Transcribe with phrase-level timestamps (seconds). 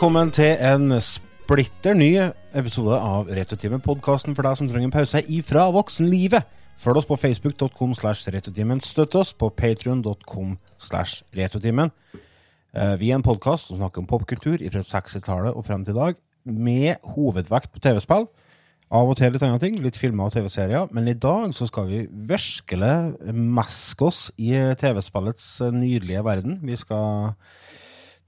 [0.00, 2.06] Velkommen til en splitter ny
[2.56, 6.46] episode av Retutimen, podkasten for deg som trenger en pause ifra voksenlivet.
[6.80, 8.80] Følg oss på facebook.com slash retutimen.
[8.80, 11.92] Støtt oss på patrion.com slash returtimen.
[12.72, 16.00] Eh, Vi er en podkast som snakker om popkultur fra 60-tallet og frem til i
[16.00, 16.16] dag,
[16.48, 18.24] med hovedvekt på TV-spill.
[18.88, 20.88] Av og til litt andre ting, litt filmer og TV-serier.
[20.96, 26.56] Men i dag så skal vi virkelig meske oss i TV-spillets nydelige verden.
[26.64, 27.34] Vi skal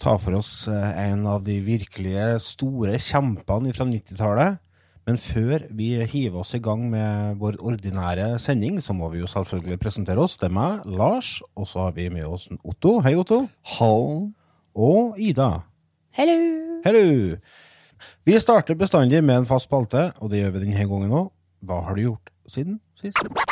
[0.00, 4.60] ta for oss eh, en av de virkelige store kjempene fra 90-tallet.
[5.02, 9.30] Men før vi hiver oss i gang med vår ordinære sending, så må vi jo
[9.30, 10.36] selvfølgelig presentere oss.
[10.38, 13.00] Det er meg, Lars, og så har vi med oss Otto.
[13.02, 13.42] Hei, Otto.
[13.78, 14.28] Hallo.
[14.72, 15.64] Og Ida.
[16.14, 16.38] Hello!
[16.84, 17.06] Hello!
[18.26, 21.32] Vi starter bestandig med en fast spalte, og det gjør vi denne gangen òg.
[21.66, 23.51] Hva har du gjort siden sist?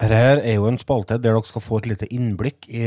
[0.00, 2.86] Dette er jo en spalte der dere skal få et lite innblikk i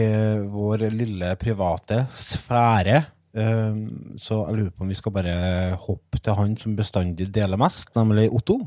[0.52, 3.06] vår lille private sfære.
[3.38, 7.60] Um, Så jeg lurer på om vi skal bare hoppe til han som bestandig deler
[7.60, 8.60] mest, nemlig Otto.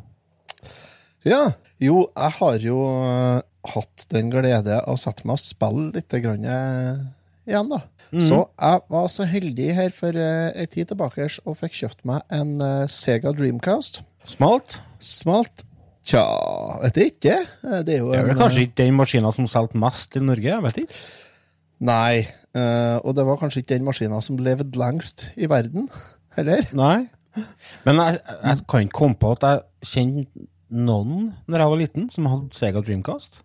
[1.27, 1.53] Ja.
[1.81, 3.41] Jo, jeg har jo eh,
[3.73, 7.01] hatt den glede å sette meg og spille litt grann, eh,
[7.49, 7.81] igjen, da.
[8.11, 12.57] Så jeg var så heldig her for ei tid tilbake og fikk kjøpt meg en
[12.65, 14.01] eh, Sega Dreamcast.
[14.29, 14.81] Smalt.
[15.01, 15.65] Smalt.
[16.11, 16.25] Tja,
[16.83, 17.37] vet jeg ikke.
[17.65, 20.49] Eh, Det er jo Det er kanskje ikke den maskinen som solgte mest i Norge?
[20.51, 21.01] jeg vet ikke.
[21.81, 22.27] Nei.
[22.55, 25.89] eh, og det var kanskje ikke den maskinen som levde lengst i verden,
[26.37, 26.65] heller.
[26.75, 27.07] Nei.
[27.87, 29.63] Men jeg, jeg kan ikke komme på at jeg
[29.93, 33.41] kjente noen når jeg var liten, som hadde Sega Dreamcast.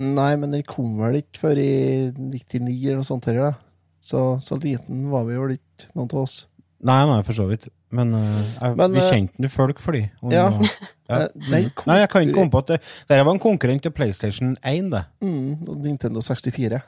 [0.00, 3.26] Nei, men den kom vel ikke før i 99 eller noe sånt.
[3.30, 3.54] Her.
[4.02, 6.38] Så, så liten var vi vel ikke noen av oss.
[6.80, 7.68] Nei, nei, for så vidt.
[7.92, 10.06] Men, uh, jeg, Men, vi eh, kjente jo folk for de.
[10.24, 10.46] Og- Ja.
[11.10, 11.18] ja.
[11.26, 11.86] Eh, den Mhm.
[11.90, 14.90] Nei, jeg kan ikke komme på at det, Dette var en konkurrent til PlayStation 1,
[14.94, 15.04] det.
[15.20, 16.80] Mm, og Nintendo 64.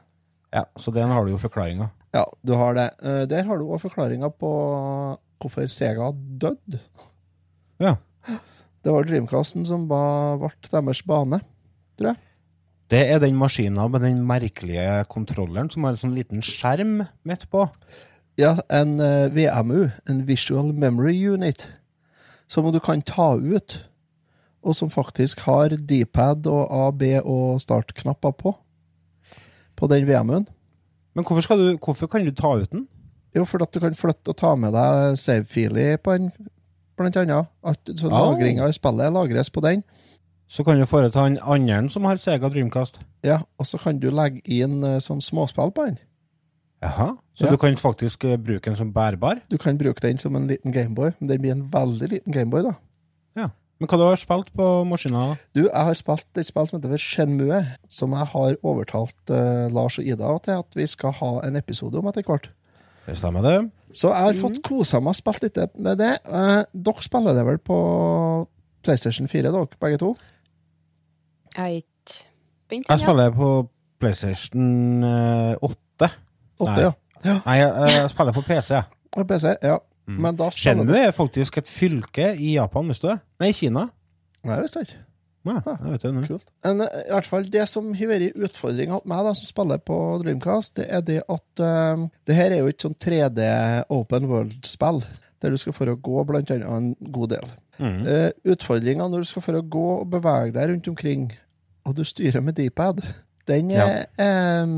[0.53, 1.91] Ja, så den har du jo forklaringa.
[2.15, 2.91] Ja, du har det.
[3.03, 4.51] Eh, der har du òg forklaringa på
[5.41, 6.81] hvorfor Sega døde.
[7.81, 7.97] Ja.
[8.83, 11.41] Det var Dreamcasten som ble deres bane,
[11.99, 12.17] tror jeg.
[12.93, 17.47] Det er den maskinen med den merkelige kontrolleren som har en sånn liten skjerm midt
[17.51, 17.65] på.
[18.37, 21.69] Ja, en eh, VMU, en Visual Memory Unit,
[22.49, 23.79] som du kan ta ut,
[24.63, 28.55] og som faktisk har D-pad og A, B og startknapper på.
[29.77, 30.47] På den VM-en.
[31.15, 32.87] Men hvorfor, du, hvorfor kan du ta ut den?
[33.37, 36.31] Jo, for at du kan flytte og ta med deg Save-feely på den,
[36.97, 37.49] blant annet.
[37.65, 38.13] At, så oh.
[38.13, 39.83] lagringa i spillet lagres på den.
[40.53, 43.01] Så kan du foreta den andre som har Sega Dreamcast.
[43.25, 46.01] Ja, og så kan du legge inn eh, sånn småspill på den.
[46.83, 47.15] Jaha.
[47.33, 47.51] Så Ja.
[47.51, 49.41] du kan faktisk eh, bruke den som bærbar?
[49.49, 52.63] Du kan bruke den som en liten Gameboy, men den blir en veldig liten Gameboy,
[52.63, 52.75] da.
[53.83, 55.23] Men hva du har spilt på maskina?
[55.59, 57.57] Du, jeg har spilt et spill som heter Shenmue,
[57.91, 61.99] som jeg har overtalt uh, Lars og Ida til at vi skal ha en episode
[61.99, 62.47] om etter hvert.
[63.09, 63.57] Det stemmer, det.
[63.91, 66.13] Så jeg har fått kosa meg og spilt litt med det.
[66.31, 67.83] Uh, dere spiller det vel på
[68.87, 70.15] PlayStation 4, dere, begge to?
[71.57, 72.23] Jeg har ikke
[72.71, 73.53] begynt Jeg spiller på
[73.99, 74.69] PlayStation
[75.59, 75.59] 8.
[75.59, 76.71] 8.
[76.71, 76.83] Nei.
[76.87, 76.95] ja.
[77.27, 77.41] ja.
[77.49, 78.85] Nei, jeg, jeg spiller på PC.
[79.11, 79.83] På PC, ja.
[80.07, 83.21] Men da Shenmue er faktisk et fylke i Japan, visste du det?
[83.43, 83.87] Nei, i Kina.
[84.43, 85.01] Nei, jeg visste ikke.
[85.43, 86.27] Nei, jeg vet det.
[86.29, 86.51] Kult.
[86.67, 89.83] Men eh, i hvert fall det som har vært utfordringa til meg, da, som spiller
[89.83, 93.49] på Dreamcast, det er det at eh, det her er jo ikke sånn 3D
[93.95, 95.03] open world-spill,
[95.43, 97.51] der du skal for å gå blant annet en god del.
[97.83, 98.03] Mm.
[98.07, 101.25] Uh, Utfordringa når du skal for å gå og bevege deg rundt omkring,
[101.89, 103.01] og du styrer med D-pad,
[103.51, 104.75] den, er, eh,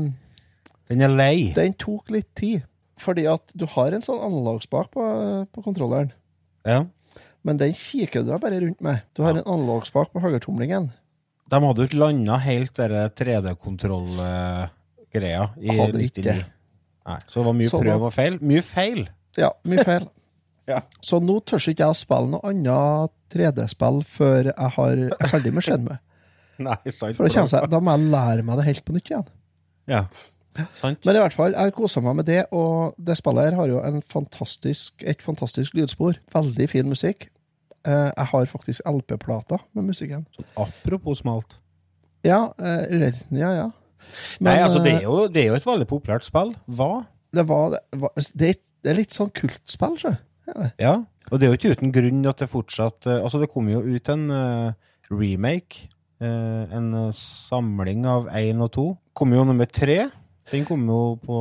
[0.89, 1.51] Den er lei.
[1.53, 2.63] den tok litt tid.
[3.01, 5.03] Fordi at du har en sånn analogspak på,
[5.51, 6.11] på kontrolleren,
[6.65, 6.85] Ja.
[7.43, 9.01] men den kikker du deg bare rundt med.
[9.13, 10.91] Du har en analogspak på høyretomlingen.
[11.51, 13.09] De hadde jo ikke landa helt den
[14.15, 16.23] 3D-kontroll-greia i Hadde 99.
[16.23, 16.35] ikke.
[17.05, 18.39] Nei, så det var mye Så da- prøv og feil.
[18.41, 19.07] Mye feil!
[19.37, 20.07] Ja, mye feil.
[20.65, 20.79] Ja.
[20.99, 25.51] Så nå tør ikke jeg å spille noe annet 3D-spill før jeg har, er ferdig
[25.53, 27.13] med sant.
[27.13, 29.27] For da, jeg, da må jeg lære meg det helt på nytt igjen.
[29.85, 29.99] Ja.
[30.79, 31.03] Sant.
[31.05, 33.71] Men i hvert fall, jeg har kosa meg med det, og det spillet her har
[33.71, 36.19] jo en fantastisk, et fantastisk lydspor.
[36.35, 37.27] Veldig fin musikk.
[37.85, 40.25] Eh, Jeg har faktisk LP-plater med musikken.
[40.57, 41.59] Apropos smalt.
[42.23, 43.69] Ja, eh, Ja, ja.
[44.39, 46.55] Nei, altså, det eh, er, jo, det er jo et veldig populært spill.
[46.65, 47.05] Hva?
[47.33, 47.77] det, var,
[48.33, 48.55] det,
[48.85, 50.71] er, litt sånn kultspill, tror jeg.
[50.79, 53.79] Ja, og det er jo ikke uten grunn at det fortsatt Altså, det kom jo
[53.81, 54.27] ut en
[55.09, 55.87] remake.
[56.21, 58.85] en samling av én og to.
[59.13, 60.05] Kom jo nummer tre.
[60.51, 61.37] Den kom jo på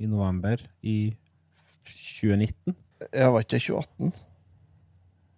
[0.00, 1.12] i november i
[1.84, 2.76] 2019.
[3.12, 4.12] Jeg var ikke 2018.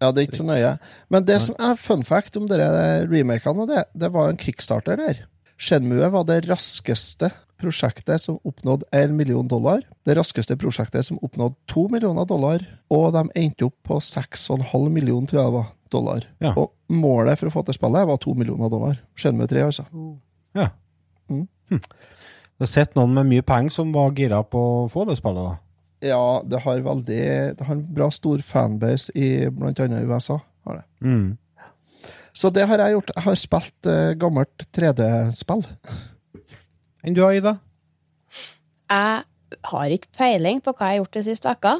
[0.02, 0.74] Ja, det er ikke så nøye.
[1.12, 5.24] Men det som er fun fact om dere remakene, det, det var en kickstarter der.
[5.56, 7.30] Shenmue var det raskeste
[7.62, 9.84] prosjektet som oppnådde 1 million dollar.
[10.04, 12.64] Det raskeste prosjektet som oppnådde 2 millioner dollar.
[12.92, 16.28] Og de endte opp på 6,5 millioner, tror jeg det var, dollar.
[16.44, 16.52] Ja.
[16.58, 19.00] Og målet for å få til spillet var 2 millioner dollar.
[19.18, 19.86] Shenmue 3, altså.
[20.58, 20.68] Ja.
[21.32, 21.46] Mm.
[21.70, 21.80] Hm.
[22.64, 25.60] Det sett noen med mye penger som var gira på å få det spillet.
[26.04, 27.24] Ja, det har veldig
[27.58, 30.38] Det har en bra stor fanbase i blant annet USA.
[30.64, 30.84] Har det.
[31.04, 31.36] Mm.
[32.32, 33.12] Så det har jeg gjort.
[33.14, 35.60] Jeg har spilt uh, gammelt 3D-spill.
[37.04, 37.58] Enn du, Ida?
[38.88, 41.74] Jeg har ikke peiling på hva jeg har gjort de siste vekka.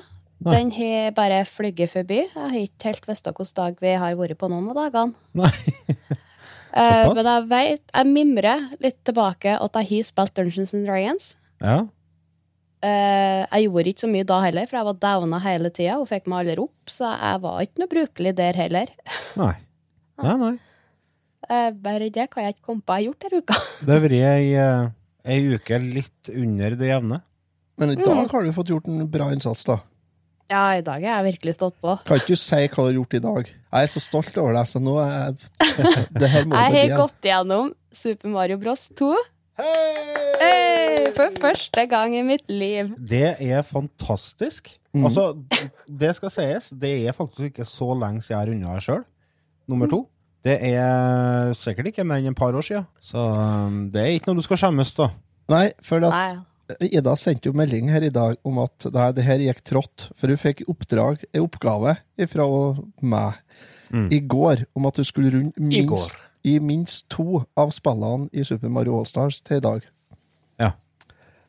[0.44, 0.52] Nei.
[0.52, 2.20] Den har bare flyget forbi.
[2.26, 5.16] Jeg har ikke helt visst hvilken dag vi har vært på noen av dagene.
[5.40, 6.20] Nei.
[6.74, 7.14] Eh, Såpass?
[7.14, 11.28] men jeg vet, jeg mimrer litt tilbake at jeg har spilt Dungeons and Dragons.
[11.62, 11.84] Ja.
[12.84, 16.08] Uh, jeg gjorde ikke så mye da heller, for jeg var downa hele tida og
[16.10, 18.90] fikk meg aldri opp, så jeg var ikke noe brukelig der heller.
[19.40, 19.54] Nei.
[20.20, 20.52] Nei, nei.
[21.44, 23.56] Uh, bare det kan jeg ikke komme på jeg har gjort denne uka.
[23.80, 24.44] Det har vært ei,
[25.34, 27.18] ei uke litt under det jevne.
[27.80, 29.80] Men i dag har du fått gjort en bra innsats, da.
[30.52, 31.96] Ja, i dag har jeg virkelig stått på.
[32.06, 33.50] Kan ikke du si hva du har gjort i dag?
[33.74, 35.34] Jeg er så stolt over deg, så nå er jeg
[36.22, 39.08] Det her må Jeg har gått gjennom Super Mario Bros 2
[39.58, 42.92] hey, for første gang i mitt liv.
[42.98, 44.70] Det er fantastisk.
[44.94, 45.08] Mm.
[45.08, 45.28] Altså,
[45.86, 49.04] det skal sies, det er faktisk ikke så lenge siden jeg runda her sjøl.
[49.70, 50.04] Nummer to.
[50.44, 52.86] Det er sikkert ikke mer enn et par år siden.
[53.00, 55.14] Så um, det er ikke noe du skal skjemmes av.
[55.50, 56.42] Nei, for at Nei.
[56.80, 60.08] Ida sendte jo melding her i dag om at nei, det her gikk trått.
[60.16, 61.96] For hun fikk oppdrag, en oppgave
[62.30, 62.46] fra
[63.04, 63.40] meg
[64.12, 68.44] i går om at hun skulle runde minst, I i minst to av spillene i
[68.44, 69.86] Super Mario Allstars til i dag.
[70.60, 70.72] Ja.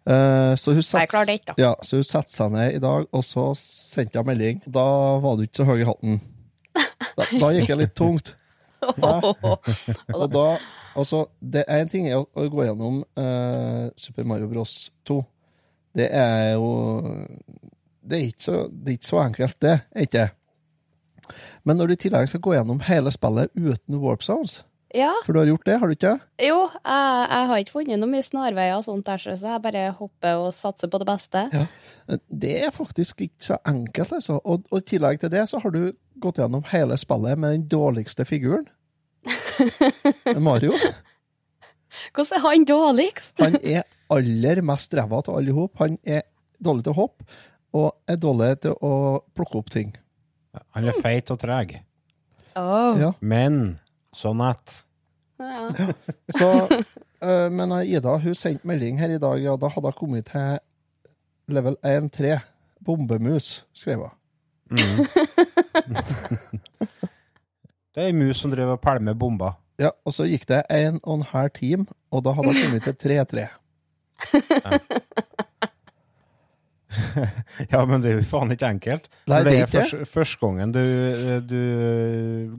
[0.06, 1.56] Uh, så hun da.
[1.58, 4.64] ja, så hun seg ned i dag, og så sendte jeg melding.
[4.68, 4.86] Da
[5.24, 6.22] var du ikke så høy i hatten.
[7.16, 8.36] Da, da gikk jeg litt tungt.
[8.86, 10.48] Og da,
[10.96, 15.20] altså, det er en ting å, å gå gjennom uh, Super Mario Bros 2.
[15.96, 16.70] Det er jo
[18.06, 19.76] Det er ikke så, det er ikke så enkelt, det.
[19.96, 20.30] er ikke det.
[21.66, 24.60] Men når du i tillegg skal gå gjennom hele spillet uten warp sounds
[24.94, 26.12] Ja, For du har gjort det, har du ikke?
[26.46, 29.88] jo, jeg, jeg har ikke funnet noe mye snarveier og sånt der, så jeg bare
[29.98, 31.42] hopper og satser på det beste.
[31.52, 31.66] Ja.
[32.30, 34.38] Det er faktisk ikke så enkelt, altså.
[34.46, 35.82] Og, og i tillegg til det så har du
[36.22, 38.70] gått gjennom hele spillet med den dårligste figuren.
[40.44, 40.74] Mario.
[42.14, 43.36] Hvordan er han dårligst?
[43.40, 45.78] Han er aller mest ræva av alle i hop.
[45.82, 46.26] Han er
[46.64, 47.28] dårlig til å hoppe,
[47.76, 48.94] og er dårlig til å
[49.36, 49.94] plukke opp ting.
[50.76, 51.78] Han er feit og treg,
[52.56, 52.96] Oh.
[52.96, 53.10] Ja.
[53.20, 53.80] men
[54.16, 54.78] sånn at
[55.36, 55.66] Ja.
[56.32, 60.30] Så, øh, men Ida hun sendte melding her i dag, ja, da hadde hun kommet
[60.32, 60.62] til
[61.52, 62.38] level 1-3.
[62.86, 64.16] Bombemus, skrev hun.
[67.96, 69.56] Det er ei mus som driver og pælmer bomber.
[69.80, 72.84] Ja, og så gikk det en og en halv time, og da hadde hun kommet
[72.88, 73.48] til 3-3.
[77.72, 79.08] Ja, men det er jo faen ikke enkelt.
[79.28, 80.82] Nei, det det er ikke først, første gangen du,
[81.44, 81.58] du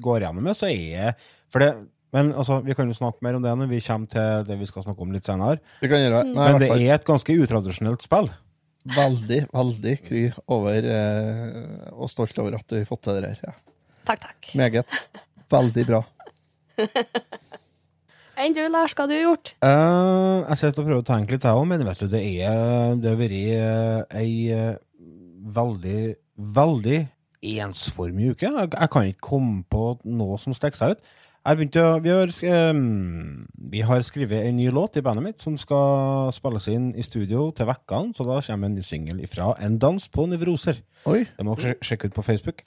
[0.05, 1.14] går gjennom det, så er
[1.52, 1.71] for det
[2.12, 4.69] Men altså, vi kan jo snakke mer om det når vi kommer til det vi
[4.69, 5.59] skal snakke om litt senere.
[5.83, 8.28] Vi kan gjøre Nei, Men det er et ganske utradisjonelt spill.
[8.97, 10.23] veldig, veldig kry
[10.55, 13.40] over eh, og stolt over at du har fått til det her.
[13.49, 13.55] Ja.
[14.07, 14.52] Takk, takk.
[14.55, 14.93] Meget.
[15.53, 16.03] Veldig bra.
[18.37, 19.55] Enn du, Lars, hva har du gjort?
[19.65, 22.97] Uh, jeg sitter og prøver å tenke litt, jeg òg, men vet du, det er
[23.00, 24.75] Det har vært eh, ei eh,
[25.57, 26.00] veldig,
[26.59, 26.99] veldig
[27.65, 28.50] ensformig uke.
[28.50, 31.07] Jeg, jeg kan ikke komme på noe som stikker seg ut.
[31.47, 32.81] Jeg begynte, å- vi, har, eh,
[33.73, 37.47] vi har skrevet en ny låt i bandet mitt som skal spilles inn i studio
[37.57, 40.83] til vekkene, så da kommer en ny singel ifra En dans på nevroser.
[41.09, 41.23] Oi.
[41.38, 42.67] Det må dere sjekke ut på Facebook.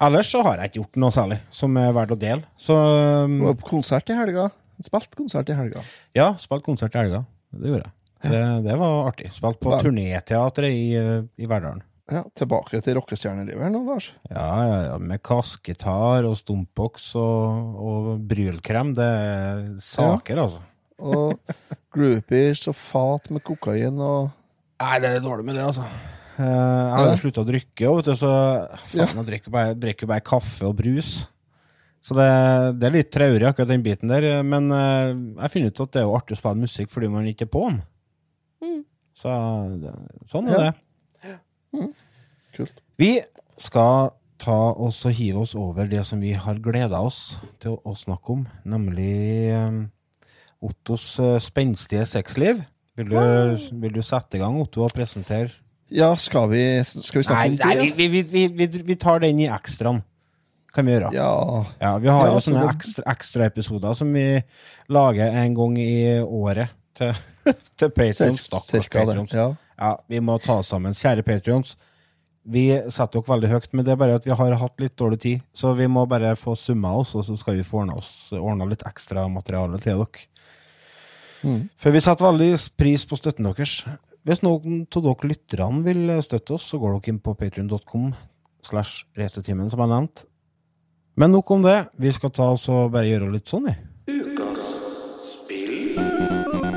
[0.00, 2.44] Ellers så har jeg ikke gjort noe særlig som er verdt å dele.
[2.60, 4.48] Så Du um, var på konsert i helga.
[4.84, 5.82] Spilt konsert i helga.
[6.14, 7.24] ja, spilt konsert i helga.
[7.50, 7.94] Det gjorde jeg.
[8.30, 9.32] Det, det var artig.
[9.34, 9.80] Spilt på Ja.
[9.82, 11.82] turnéteatret i, uh, i Verdalen.
[12.08, 14.06] Ja, tilbake til rockestjernelivet her nå, Lars.
[14.30, 18.94] Ja, ja, ja, med kassgitar og stumpboks og, og brylkrem.
[18.96, 20.62] Det er saker, altså.
[20.98, 21.34] Og
[21.94, 24.30] groupies og fat med kokain og
[24.78, 25.84] Nei, det er dårlig med det, altså.
[26.38, 27.16] Eh, Jeg har jo Ja.
[27.16, 28.30] slutta å drikke, og vet du, så
[28.86, 29.06] faen, Ja.
[29.06, 31.26] jeg drikker bare, drikker bare kaffe og brus.
[32.00, 34.42] Så det, det er litt traurig, akkurat den biten der.
[34.46, 37.26] Men eh, jeg finner ut at det er jo artig å spille musikk fordi man
[37.26, 37.82] ikke er på den.
[38.62, 38.84] Mm.
[39.18, 39.28] Så
[40.30, 40.70] sånn er Ja.
[40.70, 41.88] det.
[42.54, 42.80] Kult.
[42.98, 43.20] Vi
[43.58, 47.82] skal ta oss og hive oss over det som vi har gleda oss til å,
[47.90, 49.86] å snakke om, nemlig eh,
[50.62, 52.64] Ottos spenstige sexliv.
[52.98, 53.18] Vil du,
[53.78, 55.52] vil du sette i gang, Otto, og presentere
[55.90, 57.96] Ja, skal vi, skal vi snakke Nei, om nei det?
[57.96, 60.02] vi, vi, vi, vi, vi tar den i ekstraen.
[60.74, 61.08] Kan vi gjøre.
[61.16, 61.28] Ja.
[61.80, 64.26] Ja, vi har Ja, jo sånne ekstraepisoder ekstra, ekstraepisoder som vi
[64.92, 67.14] lager en gang i året til,
[67.80, 68.44] til Patrions.
[68.50, 69.32] Stakkars Patrions.
[69.34, 69.48] Ja.
[69.78, 70.92] Ja, vi må ta oss sammen.
[70.98, 71.76] Kjære Patrions.
[72.48, 75.18] Vi setter dere veldig høyt, men det er bare at vi har hatt litt dårlig
[75.24, 75.40] tid.
[75.56, 78.64] Så vi må bare få summa oss, og så skal vi få ordna oss- ordna
[78.68, 80.28] litt ekstra materiale til dere.
[81.78, 83.74] For vi setter veldig pris på støtten deres.
[84.28, 88.10] Hvis noen av dere lytterne vil støtte oss, så går dere inn på patrion.com
[88.60, 90.26] slash retrotimen, som jeg nevnte.
[91.16, 91.78] Men nok om det.
[91.96, 94.20] Vi skal ta oss og bare gjøre litt sånn, vi.
[94.20, 96.67] Ukas back.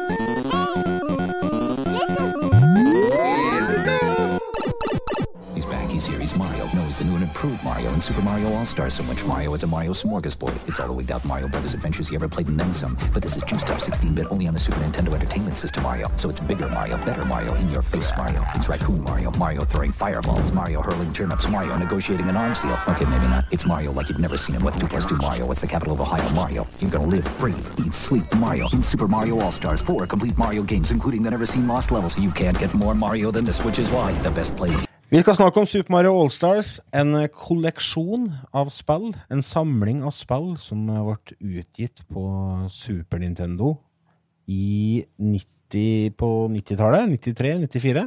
[6.07, 6.65] He's Mario.
[6.73, 8.95] knows the new and improved Mario in Super Mario All Stars.
[8.95, 10.67] So much Mario, it's a Mario smorgasbord.
[10.67, 12.97] It's all the wigged out Mario Brothers adventures you ever played and then some.
[13.13, 16.07] But this is juiced up 16-bit only on the Super Nintendo Entertainment System Mario.
[16.15, 18.43] So it's bigger Mario, better Mario, in your face Mario.
[18.55, 22.77] It's Raccoon Mario, Mario throwing fireballs, Mario hurling turnips, Mario negotiating an arms deal.
[22.87, 23.45] Okay, maybe not.
[23.51, 24.63] It's Mario like you've never seen him.
[24.63, 25.45] What's 2 plus 2 Mario?
[25.45, 26.27] What's the capital of Ohio?
[26.33, 26.67] Mario.
[26.79, 29.81] You're gonna live, breathe, eat, sleep Mario in Super Mario All Stars.
[29.81, 32.17] Four complete Mario games, including the never seen lost levels.
[32.17, 35.35] You can't get more Mario than this, which is why the best played Vi skal
[35.35, 41.57] snakke om Super Mario Allstars, en kolleksjon av spill, en samling av spill som ble
[41.59, 42.23] utgitt på
[42.71, 43.73] Super Nintendo
[44.47, 48.05] i 90, på 90-tallet, 93-94.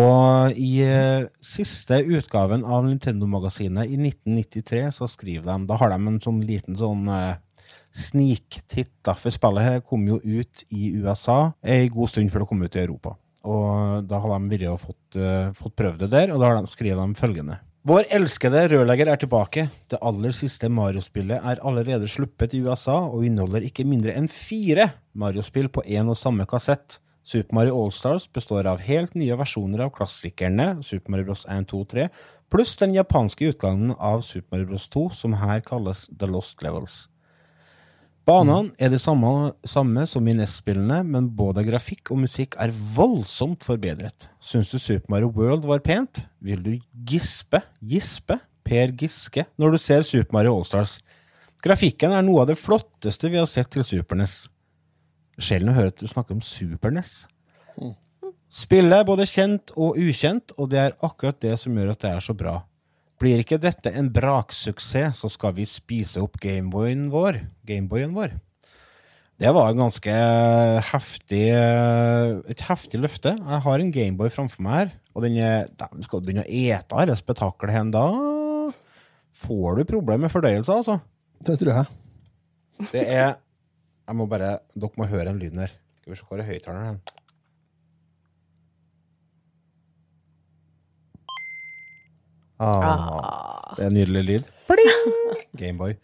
[0.00, 6.00] Og i eh, siste utgaven av Nintendo-magasinet i 1993 så skriver de, da har de
[6.08, 7.36] en sånn liten sånn eh,
[7.92, 12.64] sniktitt, for spillet her kom jo ut i USA en god stund før det kom
[12.64, 13.18] ut i Europa.
[13.46, 16.70] Og da har de virkelig fått, uh, fått prøvd det der, og da har de
[16.70, 17.60] skrevet dem følgende.
[17.88, 19.68] Vår elskede rørlegger er tilbake.
[19.88, 24.90] Det aller siste Mario-spillet er allerede sluppet i USA og inneholder ikke mindre enn fire
[25.16, 26.98] Mario-spill på én og samme kassett.
[27.28, 31.46] Super Mario Allstars består av helt nye versjoner av klassikerne Super Mario Bros.
[31.48, 32.06] 1, 2, 3,
[32.52, 34.88] pluss den japanske utgangen av Super Mario Bros.
[34.92, 37.06] 2, som her kalles The Lost Levels.
[38.28, 43.64] Banene er de samme, samme som i NES-spillene, men både grafikk og musikk er voldsomt
[43.64, 44.26] forbedret.
[44.36, 46.20] Syns du Super Mario World var pent?
[46.44, 46.74] Vil du
[47.08, 48.36] gispe, gispe,
[48.68, 50.98] Per Giske, når du ser Super Mario Allstars?
[51.64, 54.42] Grafikken er noe av det flotteste vi har sett til Super NES.
[55.40, 57.22] Sjelden å høre at du snakker om Super NES.
[58.52, 62.12] Spillet er både kjent og ukjent, og det er akkurat det som gjør at det
[62.12, 62.58] er så bra.
[63.18, 67.40] Blir ikke dette en braksuksess, så skal vi spise opp Gameboyen vår.
[67.66, 68.36] Gameboyen vår.
[69.38, 70.14] Det var en ganske
[70.88, 71.44] heftig,
[72.50, 73.36] et heftig løfte.
[73.38, 76.50] Jeg har en Gameboy framfor meg her, og den er, Dæven, skal du begynne å
[76.50, 78.06] ete dette spetakkelet hen, da
[79.38, 80.98] får du problemer med fordøyelse, altså.
[81.46, 81.86] Det tror jeg.
[82.90, 83.36] Det er
[84.08, 85.74] Jeg må bare Dere må høre en lyd her.
[86.00, 87.00] Skal vi se hvor er høyttaleren hen.
[92.58, 94.50] Ah, det er en nydelig lyd.
[95.58, 95.94] Gameboy.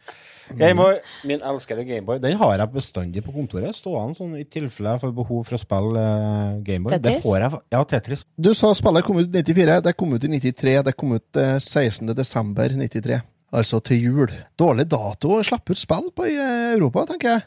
[0.58, 2.18] Gameboy, Min elskede Gameboy.
[2.20, 3.76] Den har jeg bestandig på kontoret.
[3.76, 6.92] Stående sånn i tilfelle jeg får behov for å spille uh, Gameboy.
[6.94, 7.24] Det Tetris?
[7.24, 7.60] får jeg.
[7.74, 8.24] Ja, Tetris.
[8.36, 11.40] Du sa spillet kom ut i 94, det kom ut i 93, det kom ut
[11.40, 12.12] uh, 16.
[12.14, 13.22] desember 93.
[13.54, 14.36] Altså til jul.
[14.58, 17.44] Dårlig dato å slippe ut spill på i eh, Europa, tenker jeg.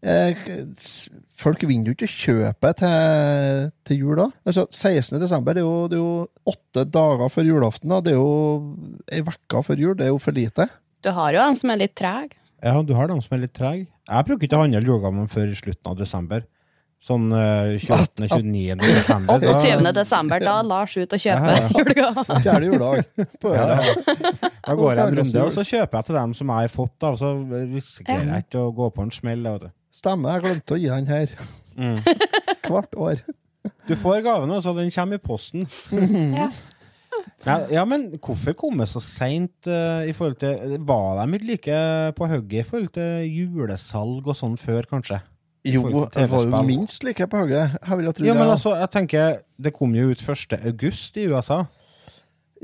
[0.00, 0.36] Eh,
[1.36, 4.28] folk vinner jo ikke kjøpet til, til jul da.
[4.48, 5.18] Altså, 16.
[5.20, 7.92] desember, det er, jo, det er jo åtte dager før julaften.
[7.92, 8.00] da.
[8.04, 8.76] Det er jo
[9.12, 9.96] ei uke før jul.
[9.98, 10.68] Det er jo for lite.
[11.04, 12.36] Du har jo en som er litt treg.
[12.60, 13.86] Ja, du har dem som er litt trege.
[14.10, 16.42] Jeg bruker ikke å handle julegaven før slutten av desember.
[17.00, 18.74] Sånn uh, 28.-29.
[18.84, 19.38] desember.
[19.40, 19.86] Da, 20.
[19.96, 21.70] desember, da Lars ut og kjøper Ja, ja.
[21.72, 22.24] julegave.
[22.44, 23.28] Fjerde juledag.
[23.40, 23.94] På Ja, ja.
[24.66, 26.92] Da går jeg en runde, og så kjøper jeg til dem som jeg har fått.
[27.00, 27.30] Da, og så
[27.72, 29.46] risikerer jeg ikke å gå på en smell.
[29.48, 29.72] da, Vet du.
[29.90, 31.32] Stemmer, jeg glemte å gi den her.
[32.70, 33.22] Hvert år.
[33.88, 35.66] du får gaven, og den kommer i posten.
[36.40, 36.50] Ja.
[37.44, 41.78] Ja, ja, men hvorfor komme så seint i forhold til Var de ikke like
[42.16, 45.18] på hugget i forhold til julesalg og sånn før, kanskje?
[45.66, 45.82] Jo,
[46.14, 47.74] jeg var jo minst like på hugget.
[47.82, 50.56] Jeg vil jo tro Ja, men altså, jeg tenker Det kom jo ut 1.
[50.70, 51.64] august i USA.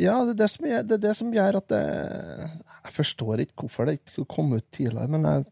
[0.00, 1.83] Ja, det er det som gjør, det er det som gjør at det,
[2.87, 5.45] Jeg forstår ikke hvorfor det ikke kom ut tidligere, men jeg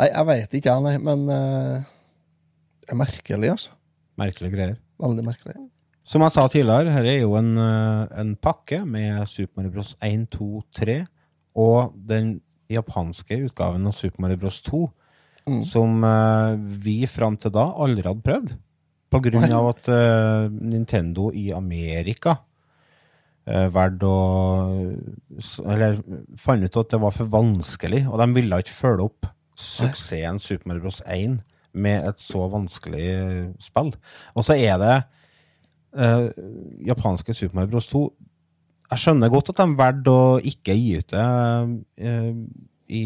[0.00, 0.94] Nei, jeg veit ikke, jeg, nei.
[1.04, 1.90] Men uh,
[2.80, 3.74] det er merkelig, altså.
[4.20, 4.78] Merkelige greier.
[5.00, 5.58] Veldig merkelig.
[6.08, 9.92] Som jeg sa tidligere, her er jo en, eh, en pakke med Super Mario Bros.
[10.02, 10.96] 1, 2, 3
[11.60, 12.32] og den
[12.72, 14.58] japanske utgaven av Super Mario Bros.
[14.66, 14.80] 2,
[15.48, 15.62] Mm.
[15.64, 18.52] som uh, vi fram til da aldri hadde prøvd.
[19.10, 22.36] På grunn av at uh, Nintendo i Amerika
[23.48, 24.20] uh, valgte å
[25.72, 25.98] Eller
[26.38, 29.30] fant ut at det var for vanskelig, og de ville ikke følge opp
[29.60, 31.02] suksessen Super Mario Bros.
[31.06, 31.38] 1
[31.72, 33.10] med et så vanskelig
[33.62, 33.92] spill.
[34.34, 34.96] Og så er det
[35.94, 36.26] uh,
[36.86, 37.86] japanske Super Mario Bros.
[37.92, 38.02] 2
[38.90, 41.24] Jeg skjønner godt at de valgte å ikke gi ut det
[42.02, 42.34] uh,
[42.90, 43.04] i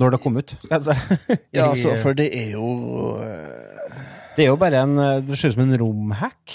[0.00, 1.26] når det kom ut, skal jeg si.
[1.56, 2.68] Ja, altså, for det er jo
[3.18, 3.98] uh...
[4.36, 6.54] Det er jo bare en eh, Det ser ut som en romhack.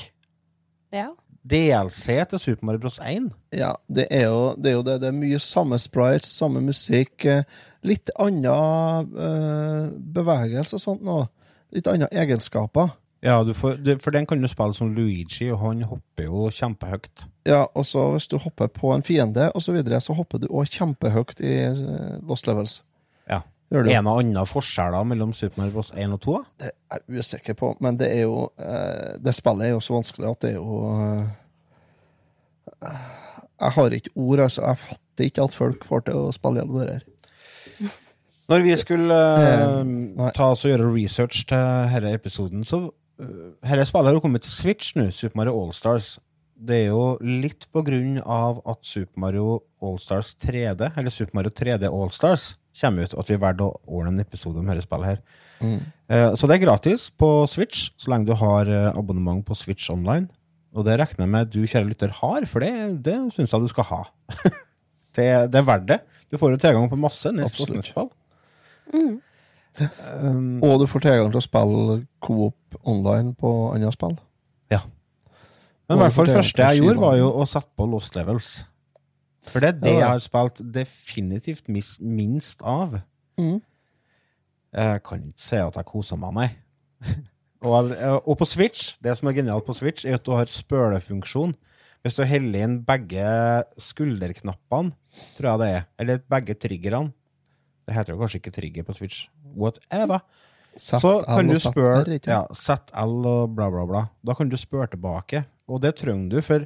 [0.96, 1.10] Ja.
[1.46, 2.98] DLC til Super Mario Bros.
[3.04, 3.28] 1.
[3.54, 4.72] Ja, det er jo det.
[4.72, 4.96] Er jo det.
[5.04, 7.28] det er mye samme sprites, samme musikk.
[7.86, 11.22] Eh, Litt annen uh, bevegelse og sånt nå.
[11.76, 12.96] Litt andre egenskaper.
[13.26, 16.50] Ja, du får, du, for den kan du spille som Luigi, og han hopper jo
[16.54, 17.24] kjempehøyt.
[17.50, 20.46] Ja, og så hvis du hopper på en fiende, og så videre, så hopper du
[20.52, 22.84] òg kjempehøyt i eh, Lost Levels.
[23.26, 23.42] Ja.
[23.74, 23.90] Gjør du?
[23.96, 25.90] En av andre forskjeller mellom Super Mario Bros.
[25.98, 26.36] 1 og 2?
[26.62, 29.98] Det er jeg usikker på, men det er jo eh, Det spillet er jo så
[29.98, 31.26] vanskelig at det er jo eh,
[33.58, 34.62] Jeg har ikke ord, altså.
[34.68, 37.10] Jeg fatter ikke at folk får til å spille gjennom det her.
[38.52, 43.88] Når vi skulle uh, ta oss og gjøre research til denne episoden, så uh, Dette
[43.90, 46.16] spillet har jo kommet til Switch nå, Super Mario Allstars.
[46.56, 51.52] Det er jo litt på grunn av at Super Mario Allstars 3D, eller Super Mario
[51.52, 55.20] 3D Allstars, kommer ut, at vi valgte å ordne en episode om dette spillet her.
[55.64, 59.90] Eh, så det er gratis på Switch, så lenge du har eh, abonnement på Switch
[59.94, 60.28] Online.
[60.76, 62.74] Og det regner jeg med du, kjære lytter, har, for det,
[63.06, 64.02] det syns jeg du skal ha.
[65.16, 66.02] det, det er verdt det.
[66.32, 67.64] Du får jo tilgang på masse nest
[68.94, 69.16] og
[70.24, 70.64] Um.
[70.64, 74.16] Og du får tilgang til å spille Coop online på andre spill.
[74.72, 74.86] Ja.
[75.90, 78.54] Men i hvert fall første jeg gjorde, var jo å sette på Lost Levels.
[79.46, 83.02] For det er det Ja, jeg har spilt definitivt minst av.
[83.38, 83.60] Mm.
[84.76, 86.50] Jeg kan ikke si at jeg koser meg, nei.
[87.68, 87.92] og,
[88.24, 91.54] og på Switch, det som er genialt på Switch, er at du har spølefunksjon.
[92.06, 93.28] Hvis du heller inn begge
[93.82, 94.96] skulderknappene,
[95.38, 97.14] tror jeg det er, eller begge triggerne
[97.86, 99.26] Det heter jo kanskje ikke trigger på Switch.
[99.56, 100.24] Whatever.
[100.76, 104.06] Sett Så kan du spørre ja, Sett L og bla, bla, bla.
[104.26, 105.46] Da kan du spørre tilbake.
[105.72, 106.66] Og det trenger du, for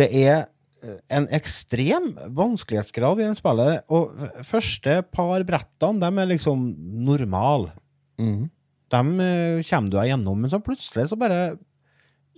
[0.00, 0.46] det er
[0.82, 3.84] eh, en ekstrem vanskelighetsgrad i det spillet.
[3.92, 4.16] Og
[4.48, 6.68] første par brettene, de er liksom
[7.04, 7.74] normale.
[8.22, 8.46] Mm.
[8.94, 11.40] De eh, kommer du deg gjennom, men så plutselig så bare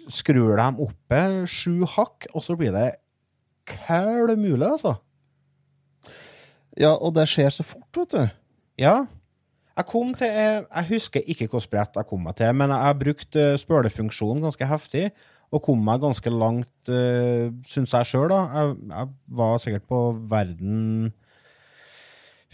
[0.09, 2.89] skrur de oppe sju hakk, og så blir det
[3.69, 4.97] kæl mulig, altså.
[6.79, 8.37] Ja, og det skjer så fort, vet du.
[8.79, 9.01] Ja.
[9.79, 12.87] Jeg kom til Jeg, jeg husker ikke hvor brett jeg kom meg til, men jeg
[12.87, 15.05] har brukt uh, spølefunksjonen ganske heftig,
[15.55, 18.41] og kom meg ganske langt, uh, syns jeg sjøl, da.
[18.55, 21.13] Jeg, jeg var sikkert på verden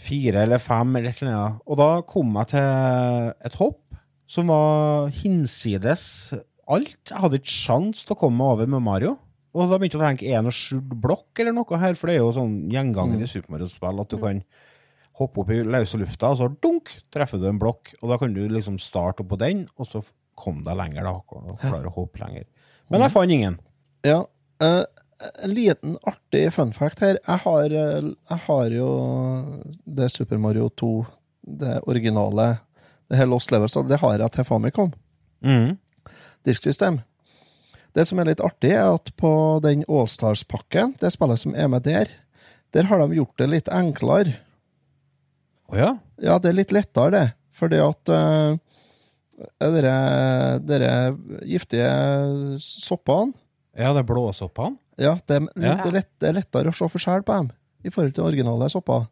[0.05, 1.63] fire eller fem, eller et eller annet.
[1.65, 3.81] Og da kom jeg til et hopp
[4.29, 6.33] som var hinsides
[6.65, 6.97] alt.
[7.11, 9.15] Jeg hadde ikke sjans til å komme meg over med Mario.
[9.55, 11.95] Og da begynte jeg å tenke, er det noe skjult blokk eller noe her?
[11.95, 14.41] For det er jo sånn gjengangen i Super Mario-spill at du kan
[15.15, 17.93] hoppe opp i løse lufta, og så dunk, treffer du en blokk.
[18.01, 20.03] Og da kan du liksom starte opp på den, og så
[20.35, 21.15] kom deg lenger, da.
[21.39, 22.43] Og klare å hoppe lenger.
[22.91, 23.57] Men jeg fant ingen.
[24.05, 24.25] Ja.
[24.61, 24.83] eh,
[25.43, 27.17] en liten artig fun fact her.
[27.21, 28.89] Jeg har, eh, jeg har jo
[29.85, 30.91] det Super Mario 2,
[31.63, 32.59] det originale,
[33.09, 34.93] det her Lost Levels, det har jeg til Famicom.
[35.45, 35.77] Mm.
[36.45, 36.99] disksystem.
[37.95, 39.31] Det som er litt artig, er at på
[39.63, 42.11] den Allstars-pakken, det spillet som er med der,
[42.75, 44.35] der har de gjort det litt enklere.
[45.71, 45.91] Å ja?
[46.21, 47.25] Ja, det er litt lettere, det.
[47.55, 48.57] Fordi at uh,
[49.63, 50.93] dere,
[51.47, 51.89] giftige
[52.59, 53.31] soppene
[53.75, 54.75] Ja, det er blåsoppene.
[54.99, 55.75] ja, det, Ja.
[55.79, 57.53] Det, er lett, det er lettere å se forskjell på dem
[57.85, 59.07] i forhold til originale sopper.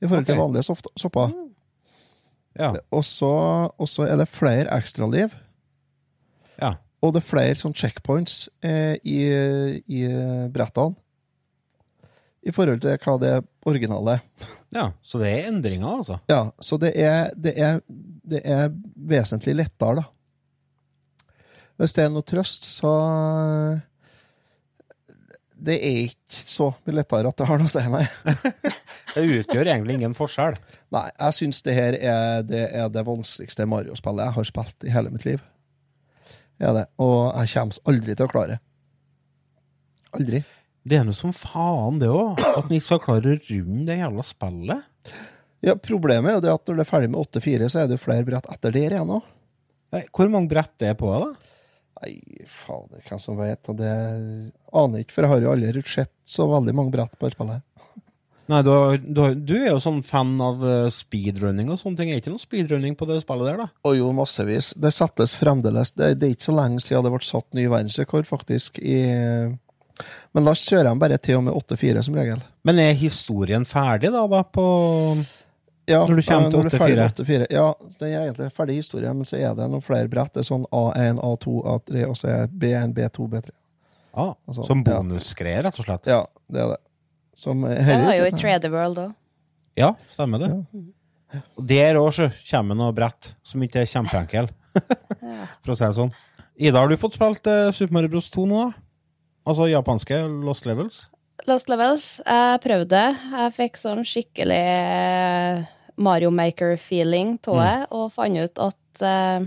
[0.00, 1.34] I forhold til vanlige sopper.
[2.58, 2.72] Ja.
[2.94, 5.34] Og så er det flere ekstraliv.
[7.02, 9.20] Og det er flere sånn checkpoints eh, i,
[9.86, 10.00] i
[10.50, 10.96] brettene.
[12.48, 13.32] I forhold til hva det
[13.68, 14.20] originale
[14.72, 16.20] Ja, Så det er endringer, altså.
[16.30, 20.06] Ja, så det er, det er, det er vesentlig lettere, da.
[21.78, 22.92] Hvis det er noe trøst, så
[25.58, 28.06] Det er ikke så mye lettere at det har noe å si, nei.
[29.14, 30.54] Det utgjør egentlig ingen forskjell.
[30.94, 34.92] Nei, jeg syns det her er det, er det vanskeligste Mario-spillet jeg har spilt i
[34.94, 35.40] hele mitt liv.
[36.58, 36.86] Det er det.
[37.02, 38.60] Og jeg kommer aldri til å klare det.
[40.18, 40.40] Aldri.
[40.88, 42.40] Det er noe som faen, det òg.
[42.56, 45.12] At ni skal klare å runde det jævla spillet.
[45.64, 47.98] Ja, Problemet er jo det at når det er ferdig med 8-4, så er det
[47.98, 49.26] jo flere brett etter der igjen òg.
[50.14, 51.54] Hvor mange brett det er på, da?
[51.98, 52.12] Nei,
[52.46, 53.70] fader, hvem som vet?
[53.78, 57.26] Det aner jeg ikke, for jeg har jo aldri sett så veldig mange brett på
[57.26, 57.64] dette spillet.
[58.48, 58.70] Nei, du,
[59.04, 62.10] du, du er jo sånn fan av eh, speedrunning og sånne ting.
[62.12, 63.66] Er ikke noe speedrunning på det spillet der, da?
[63.84, 64.70] Og jo, massevis.
[64.80, 68.24] Det settes fremdeles Det, det er ikke så lenge siden det ble satt ny verdensrekord,
[68.30, 69.02] faktisk, i,
[70.32, 72.40] Men da kjører de bare til og med 8-4 som regel.
[72.64, 74.64] Men er historien ferdig, da, da på
[75.88, 77.20] Ja, Når du kommer eh, til når du er ferdig med 8-4.
[77.28, 77.52] 8-4.
[77.52, 77.68] Ja,
[78.00, 80.32] det er egentlig ferdig historie, men så er det noen flere brett.
[80.34, 83.54] Det er sånn A1, A2, A3, og så er B1, B2, B3.
[84.18, 86.08] ah, Altså, Som bonusgreier, rett og slett?
[86.08, 86.84] Ja, det er det.
[87.38, 89.12] Som Det var jo i ikke- 3D World òg.
[89.78, 90.48] Ja, stemmer det.
[91.56, 92.16] Og der òg
[92.50, 94.48] kommer noe brett som ikke er kjempeenkel,
[95.62, 96.10] for å si det sånn.
[96.58, 98.64] Ida, har du fått spilt eh, Super Mario Bros 2 nå?
[98.64, 98.72] da?
[99.48, 101.04] Altså japanske Lost Levels?
[101.46, 103.02] Lost Levels, jeg prøvde.
[103.14, 105.62] Jeg fikk sånn skikkelig eh,
[105.96, 109.46] Mario Maker-feeling av det, og fant ut at eh,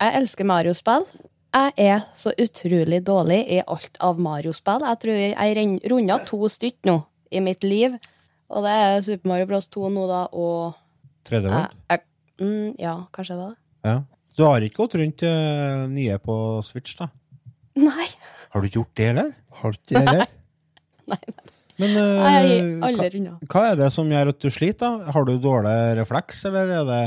[0.00, 1.04] jeg elsker Mario-spill.
[1.52, 4.86] Jeg er så utrolig dårlig i alt av Mario-spill.
[4.88, 6.96] Jeg tror jeg runda to stykk nå
[7.32, 7.98] i mitt liv.
[8.52, 10.78] Og det er Super Mario Bros 2 nå, da, og
[11.28, 12.06] 3D jeg, World?
[12.40, 13.60] mm, Ja, kanskje det var det.
[13.88, 13.96] Ja.
[14.32, 16.34] Du har ikke gått rundt uh, nye på
[16.64, 17.10] Switch, da?
[17.80, 18.08] Nei.
[18.52, 19.32] Har du ikke gjort det, eller?
[19.60, 20.32] Har du ikke det, eller?
[21.12, 21.20] Nei,
[21.82, 25.12] Men jeg eh, er aldri hva, hva er det som gjør at du sliter, da?
[25.12, 27.02] Har du dårlig refleks, eller er det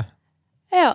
[0.76, 0.94] Ja.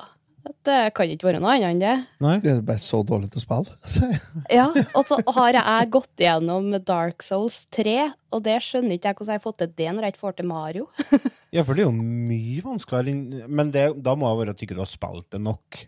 [0.64, 1.94] Det kan ikke være noe annet enn det.
[2.24, 2.36] Nei?
[2.42, 3.76] Du er bare så dårlig til å spille.
[3.94, 4.22] sier jeg.
[4.56, 7.96] Ja, og så har jeg gått gjennom Dark Souls 3,
[8.34, 10.40] og det skjønner ikke jeg hvordan jeg har fått til det når jeg ikke får
[10.40, 10.90] til Mario.
[11.50, 11.96] Ja, for det er jo
[12.30, 15.80] mye vanskeligere Men det, da må det være at ikke du har spilt det nok.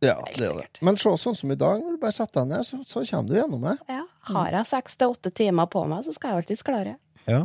[0.00, 0.80] Ja, det er det.
[0.84, 3.28] Men se sånn som i dag, når du bare setter deg ned, så, så kommer
[3.28, 3.74] du gjennom det.
[3.92, 6.96] Ja, har jeg seks til åtte timer på meg, så skal jeg alltids klare.
[7.28, 7.42] Ja.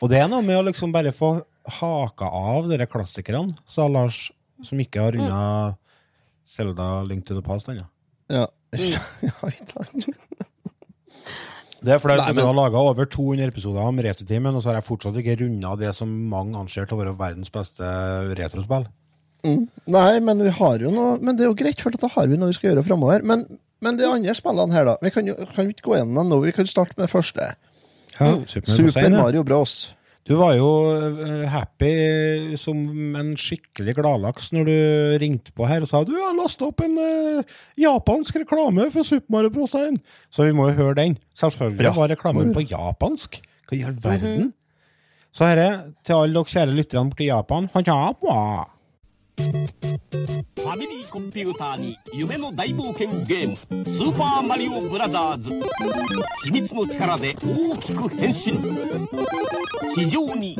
[0.00, 1.34] Og det er noe med å liksom bare få
[1.80, 4.28] haka av dere klassikerne, sa Lars,
[4.62, 5.42] som ikke har runda
[6.48, 7.86] Zelda Link to the Past ennå.
[8.32, 8.46] Ja.
[9.72, 10.06] sant?
[11.82, 14.80] Det er flaut men- du har laga over 200 episoder om Retrotimen, og så har
[14.80, 17.82] jeg fortsatt ikke runda det som mange anser til å være verdens beste
[18.38, 18.86] retrospill.
[19.42, 22.36] Nei, men vi har jo noe Men det er jo greit, for da har vi
[22.38, 23.24] noe vi skal gjøre framover.
[23.26, 23.42] Men,
[23.82, 24.94] men de andre spillene her, da?
[25.02, 26.38] Vi kan jo kan vi ikke gå gjennom dem nå.
[26.44, 27.48] Vi kan starte med det første.
[28.20, 28.54] Ja, Bros.
[28.54, 29.18] Super 1, ja.
[29.18, 29.74] Mario Bros.
[30.28, 32.78] Du var jo eh, happy som
[33.18, 34.76] en skikkelig gladlaks når du
[35.22, 39.34] ringte på her og sa du har lasta opp en uh, japansk reklame for Super
[39.34, 39.74] Mario Bros.
[39.74, 39.98] 1.
[40.30, 41.18] Så vi må jo høre den.
[41.34, 43.40] Selvfølgelig Ja, var reklamen på japansk.
[43.66, 44.52] Hva i all verden?
[45.32, 45.68] Så herre,
[46.04, 48.38] til alle dere kjære lytterne borti Japan Hanjapa.
[50.12, 53.56] ファミリーコンピューターに夢の大冒険ゲーム
[53.88, 55.50] 「スーパーマリオブラザーズ」
[56.44, 58.60] 秘密の力で大きく変身。
[59.94, 60.54] 地上に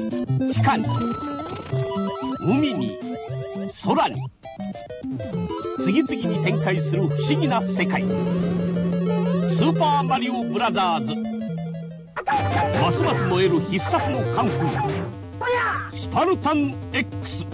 [0.51, 0.87] 地下に
[2.41, 2.97] 海に
[3.85, 4.23] 空に。
[5.81, 8.03] 次々に展開する不思議な世界。
[8.03, 11.15] スーパーマリオブラザーズ。
[12.81, 15.91] ますます燃える必殺のカンフー。
[15.91, 17.45] スパルタン X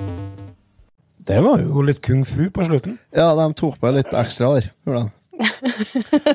[1.29, 2.97] Det var jo litt kung fu på slutten.
[3.13, 4.71] Ja, de tok på litt ekstra der.
[4.89, 5.03] de.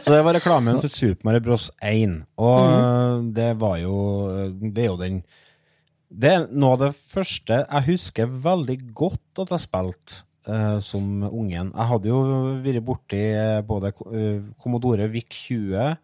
[0.03, 1.71] Så det var reklamen for Super Mario Bros.
[1.81, 2.21] 1.
[2.37, 3.95] Og det var jo
[4.61, 5.17] Det er jo den
[6.07, 11.25] Det er noe av det første jeg husker veldig godt at jeg spilte uh, som
[11.25, 11.73] ungen.
[11.73, 12.21] Jeg hadde jo
[12.63, 15.97] vært borti eh, både eh, Commodore VIC 20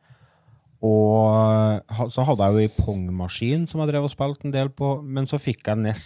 [0.80, 5.02] og så hadde jeg jo ei Pong-maskin som jeg drev og spilte en del på,
[5.04, 6.06] men så fikk jeg NES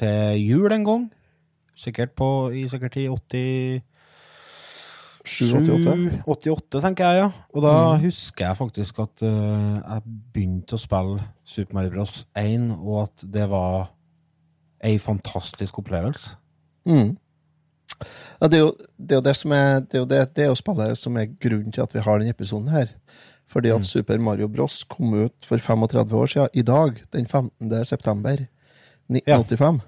[0.00, 1.04] til jul en gang.
[1.74, 3.82] Sikkert, på, i, sikkert i 80
[5.24, 6.20] 788.
[6.26, 7.28] 88, tenker jeg, ja.
[7.56, 10.02] Og da husker jeg faktisk at uh, jeg
[10.34, 12.18] begynte å spille Super Mario Bros.
[12.36, 13.88] 1, og at det var
[14.84, 16.36] ei fantastisk opplevelse.
[16.84, 17.14] Mm.
[17.96, 20.56] Ja, det, er jo, det er jo det som er Det er det, det er
[20.58, 22.92] spillet som er grunnen til at vi har denne episoden her.
[23.48, 24.82] Fordi at Super Mario Bros.
[24.84, 27.84] kom ut for 35 år siden, i dag, den 15.
[27.84, 28.44] september
[29.08, 29.80] 1985.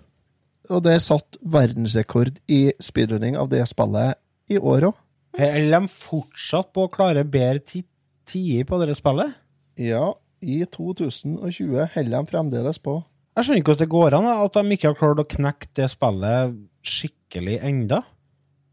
[0.73, 4.19] Og det er satt verdensrekord i speedrunning av det spillet
[4.51, 4.97] i år òg.
[5.39, 7.85] Er de fortsatt på å klare bedre ti-
[8.27, 9.35] tider på det spillet?
[9.79, 12.97] Ja, i 2020 holder de fremdeles på.
[13.37, 15.91] Jeg skjønner ikke hvordan det går an at de ikke har klart å knekke det
[15.93, 18.03] spillet skikkelig enda.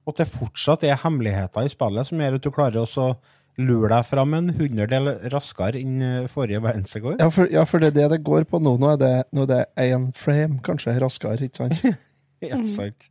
[0.07, 3.11] At det fortsatt er hemmeligheter i spillet som gjør at du klarer å
[3.61, 7.21] lure deg fram en hundredel raskere enn eh, forrige verdensrekord.
[7.21, 8.75] Ja for, ja, for det er det det går på nå.
[8.81, 11.83] Nå er det, nå er det én frame, kanskje raskere, ikke sant?
[12.43, 13.05] Ja, sant.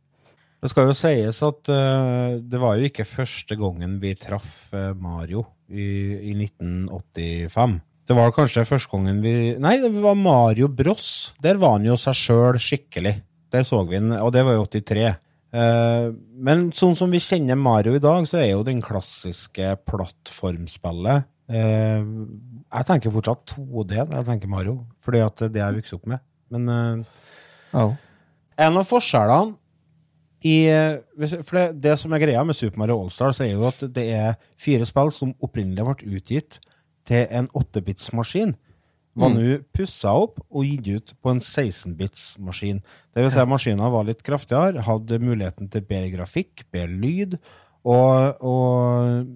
[0.61, 4.91] Det skal jo sies at uh, det var jo ikke første gangen vi traff uh,
[4.93, 7.79] Mario i, i 1985.
[8.05, 11.33] Det var kanskje første gangen vi Nei, det var Mario Bros.
[11.41, 13.15] Der var han jo seg sjøl skikkelig.
[13.53, 15.09] Der så vi han, og det var jo 83.
[15.53, 16.07] Eh,
[16.47, 22.01] men sånn som vi kjenner Mario i dag, så er jo den klassiske plattformspillet eh,
[22.01, 25.99] Jeg tenker fortsatt 2D når jeg tenker Mario, fordi at det er det jeg vokste
[25.99, 26.23] opp med.
[26.53, 27.19] Men eh,
[27.73, 27.85] Ja.
[28.65, 29.55] en av forskjellene
[30.43, 30.57] i
[31.15, 34.33] For det, det som er greia med Super Mario Allstars, er jo at det er
[34.59, 36.57] fire spill som opprinnelig ble utgitt
[37.07, 38.51] til en 8-bits-maskin
[39.19, 42.81] var nå pussa opp og gitt ut på en 16-bits-maskin.
[43.13, 47.37] Det vil si at maskinen var litt kraftigere, hadde muligheten til bedre grafikk, bedre lyd,
[47.83, 49.27] og, og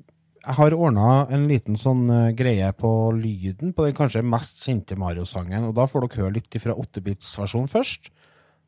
[0.47, 4.95] jeg har ordna en liten sånn eh, greie på lyden på den kanskje mest kjente
[4.99, 5.67] Mario-sangen.
[5.67, 8.09] og Da får dere høre litt fra 8-bits-versjonen først,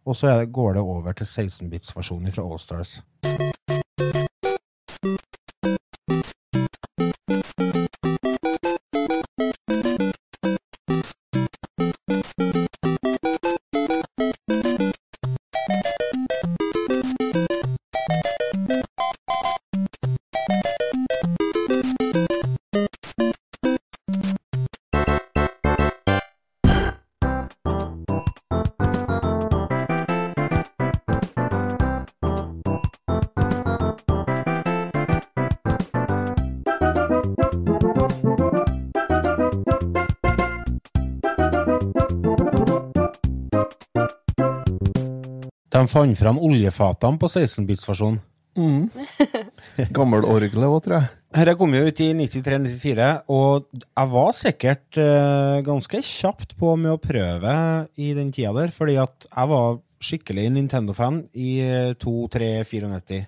[0.03, 2.99] og så går det over til 16-bits-versjonen fra Allstars.
[45.89, 48.21] Fant fram oljefatene på 16-bits-versjonen.
[49.95, 51.10] Gammelorgelet òg, tror jeg.
[51.38, 56.95] Dette kom jo ut i 93-94, og jeg var sikkert uh, ganske kjapt på med
[56.95, 57.54] å prøve
[58.02, 63.19] i den tida der, fordi at jeg var skikkelig Nintendo-fan i eh, 2-3-94.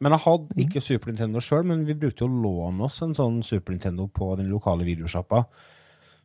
[0.00, 3.12] Men jeg hadde ikke Super Nintendo sjøl, men vi brukte jo å låne oss en
[3.16, 5.42] sånn Super Nintendo på den lokale videosjappa.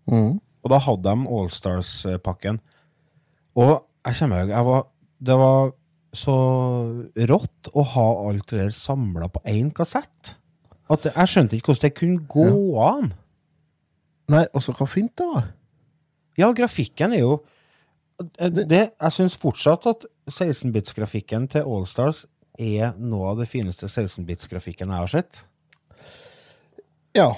[0.09, 2.61] Og da hadde de Allstars-pakken.
[3.59, 3.73] Og
[4.07, 4.87] jeg kommer jeg var,
[5.19, 5.71] Det var
[6.15, 6.35] så
[7.29, 10.35] rått å ha alt det der samla på én kassett.
[10.89, 13.11] At jeg skjønte ikke hvordan det kunne gå an.
[14.29, 15.51] Nei, altså, hva fint det var.
[16.37, 17.39] Ja, grafikken er jo
[18.39, 22.25] det, Jeg syns fortsatt at 16-bits-grafikken til Allstars
[22.59, 25.43] er noe av det fineste 16-bits-grafikken jeg har sett.
[27.15, 27.29] Ja.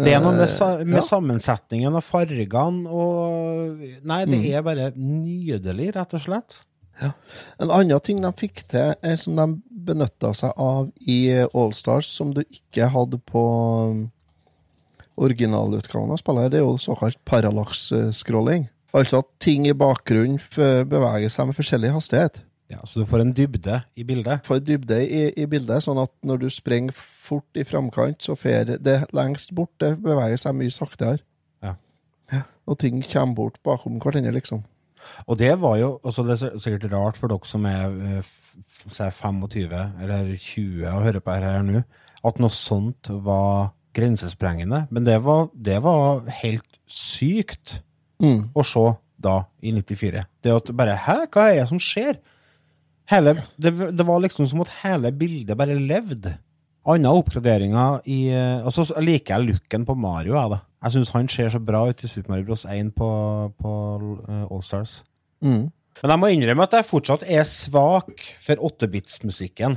[0.00, 1.04] Det er noe med, Eh, med ja.
[1.04, 4.46] sammensetningen og fargene og Nei, det Mm.
[4.54, 6.64] er bare nydelig, rett og slett.
[7.00, 9.46] En annen ting de fikk til, er som de
[9.90, 11.20] benytta seg av i
[11.56, 13.44] Allstars, som du ikke hadde på
[13.88, 14.02] um,
[15.20, 18.68] originalutgaven av spillet, det er jo såkalt parallax-scrolling.
[18.96, 20.40] Altså at ting i bakgrunnen
[20.90, 22.42] beveger seg med forskjellig hastighet.
[22.70, 24.44] Ja, Så du får en dybde i bildet.
[24.46, 28.76] Får dybde i, i bildet, sånn at når du springer fort i framkant, så fer
[28.78, 31.18] det lengst bort, det beveger seg mye saktere.
[31.64, 31.74] Ja.
[32.30, 34.62] Ja, Og ting kommer bort bakom hverandre, liksom.
[35.26, 38.30] Og det var jo også det er sikkert rart for dere som er eh,
[38.90, 41.82] si 25 eller 20 og hører på her nå,
[42.24, 44.84] at noe sånt var grensesprengende.
[44.90, 47.80] Men det var, det var helt sykt
[48.20, 48.50] Mm.
[48.52, 48.82] å se
[49.16, 50.26] da, i 94.
[50.44, 52.18] Det at bare Hæ, hva er det som skjer?
[53.08, 56.34] Hele, det, det var liksom som at hele bildet bare levde.
[56.88, 60.60] Andre oppgraderinger i eh, Og så liker jeg looken på Mario, jeg, da.
[60.80, 62.64] Jeg syns han ser så bra ut i Super Mario Bros.
[62.64, 63.10] 1 på,
[63.60, 63.74] på
[64.24, 65.02] eh, Allstars.
[65.44, 65.68] Mm.
[66.00, 69.76] Men jeg må innrømme at jeg fortsatt er svak for 8-bits-musikken.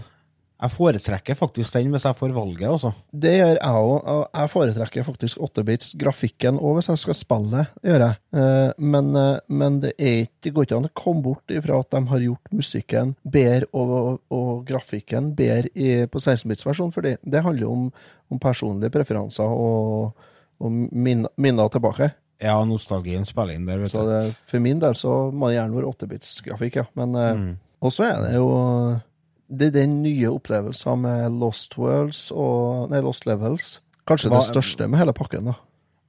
[0.63, 2.93] Jeg foretrekker faktisk den hvis jeg får valget, altså.
[3.11, 4.05] Det gjør jeg òg.
[4.39, 7.65] Jeg foretrekker faktisk 8-bits grafikken òg hvis jeg skal spille.
[7.83, 8.15] gjør jeg.
[8.39, 11.81] Eh, Men, eh, men det, er ikke, det går ikke an å komme bort ifra
[11.83, 16.93] at de har gjort musikken bedre og, og grafikken bedre i, på 16-bits-versjonen.
[16.95, 17.89] fordi det handler om,
[18.31, 20.13] om personlige preferanser og,
[20.63, 22.13] og minner, tilbake.
[22.43, 24.31] Ja, nostalgien spiller inn der, vet Så du.
[24.47, 26.85] for min del så må det gjerne være 8-bits-grafikk, ja.
[26.95, 27.57] Men eh, Mm.
[27.83, 28.47] også er det jo
[29.53, 33.79] Det er den nye opplevelsen med Lost Worlds og Nei, Lost Levels.
[34.07, 35.53] Kanskje Hva- det største med hele pakken, da.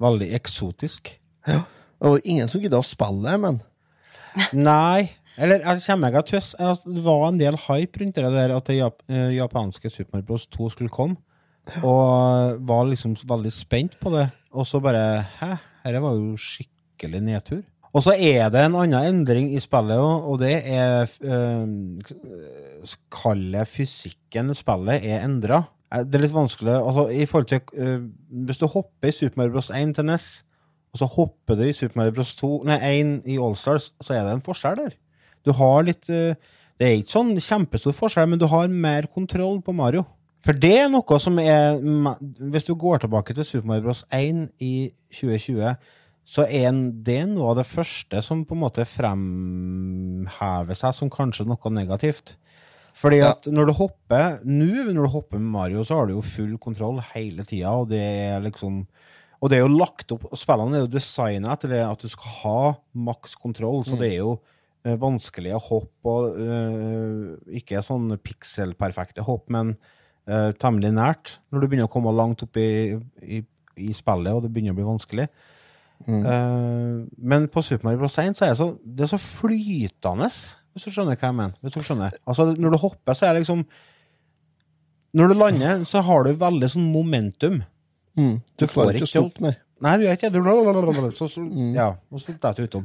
[0.02, 1.12] Veldig eksotisk.
[1.46, 1.60] Ja.
[2.04, 3.60] Og ingen som gidder å spille men
[4.52, 5.10] Nei.
[5.38, 8.76] Eller jeg kommer til altså, Det var en del hype rundt det der at det
[8.78, 10.46] jap eh, japanske Super Mario Bros.
[10.46, 11.16] 2 skulle komme.
[11.82, 14.28] Og var liksom veldig spent på det.
[14.54, 15.54] Og så bare Hæ?
[15.84, 17.62] Dette var jo skikkelig nedtur.
[17.94, 21.68] Og så er det en annen endring i spillet og det er øh,
[23.14, 25.62] Kallet fysikken i spillet er endra.
[26.02, 28.02] Det er litt vanskelig altså, i forhold til øh,
[28.48, 29.70] Hvis du hopper i Super Mario Bros.
[29.70, 30.26] 1 til NES,
[30.92, 32.34] og så hopper du i Super Mario Bros.
[32.36, 34.98] 2, nei, 1 i Allstars, så er det en forskjell der.
[35.46, 36.34] Du har litt øh,
[36.74, 40.02] Det er ikke sånn kjempestor forskjell, men du har mer kontroll på Mario.
[40.44, 44.02] For det er noe som er Hvis du går tilbake til Super Mario Bros.
[44.10, 45.76] 1 i 2020,
[46.24, 46.72] så er
[47.04, 52.36] det noe av det første som på en måte fremhever seg som kanskje noe negativt.
[52.94, 56.22] Fordi at når du hopper nå, når du hopper med Mario, så har du jo
[56.24, 58.84] full kontroll hele tida, og det er liksom
[59.42, 62.08] og det er jo lagt opp, og spillene er jo designet etter det at du
[62.08, 62.60] skal ha
[62.96, 64.38] maks kontroll, så det er jo
[64.86, 69.74] eh, vanskelig å hoppe, og eh, ikke sånn pikselperfekte hopp, men
[70.24, 71.34] eh, temmelig nært.
[71.52, 73.42] Når du begynner å komme langt opp i, i
[73.80, 75.26] i spillet, og det begynner å bli vanskelig.
[76.08, 78.18] Uh, men på Super Mario Bros.
[78.20, 80.28] 1 så er det så, det er så flytende,
[80.74, 81.56] hvis du skjønner hva jeg mener.
[82.26, 83.64] Altså, når du hopper, så er det liksom
[85.14, 87.60] Når du lander, så har du veldig sånn momentum.
[88.18, 88.40] Mm.
[88.42, 89.54] Du, du, får ikke stopp, nei.
[89.84, 90.40] Nei, du gjør ikke det.
[90.40, 92.84] Og så detter du utom.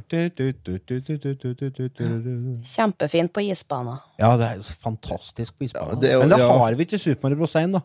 [2.65, 3.95] Kjempefint på isbana.
[4.19, 5.93] Ja, det er fantastisk på isbana.
[5.93, 7.55] Ja, det er, men det har vi ikke i Super Mario Bros.
[7.55, 7.83] 1, da.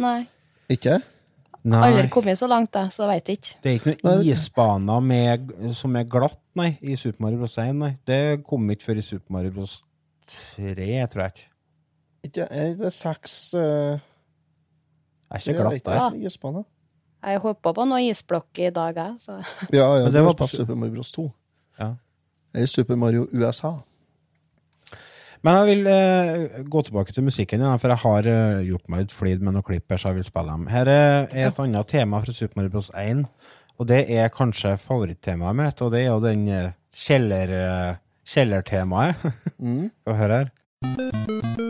[0.00, 0.20] Nei.
[0.72, 1.00] Ikke?
[1.60, 3.58] Aldri Nei, kommet så langt, da, så veit ikke.
[3.60, 7.58] det er ikke noen isbaner med, som er glatt, nei, i Super Mario Bros.
[7.60, 7.90] 1, nei.
[8.08, 9.74] Det kom ikke før i Super Mario Bros.
[10.30, 11.48] 3, tror jeg ikke.
[12.30, 13.60] Ikke er det seks uh,
[14.00, 16.16] Det er ikke glatt der.
[16.30, 16.64] Isbane.
[17.20, 19.44] Jeg hoppa på noen isblokk i dag, jeg.
[19.76, 21.12] Ja, ja, det det var på Super Mario Bros.
[21.12, 21.26] 2.
[21.80, 21.92] Ja.
[22.54, 23.74] Eller Super Mario USA.
[25.46, 29.04] Men jeg vil eh, gå tilbake til musikken, ja, for jeg har eh, gjort meg
[29.04, 30.68] litt flid med noen klipp her, så jeg vil spille dem.
[30.68, 32.92] Her er et annet tema fra Super Mario Bros.
[32.92, 33.24] 1,
[33.80, 36.70] og det er kanskje favorittemaet mitt, og det er jo den eh,
[37.06, 37.98] kjeller, eh,
[38.28, 39.28] kjellertemaet.
[39.56, 39.88] Mm.
[40.02, 41.69] Skal vi høre her?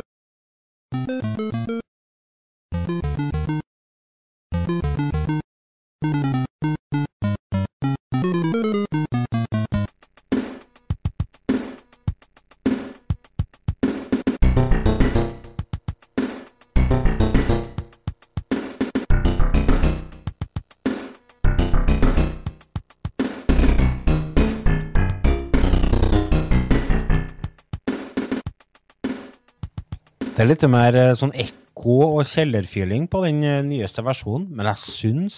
[30.41, 34.71] Det er litt mer eh, sånn ekko og kjellerfeeling på den eh, nyeste versjonen, men
[34.71, 35.35] jeg syns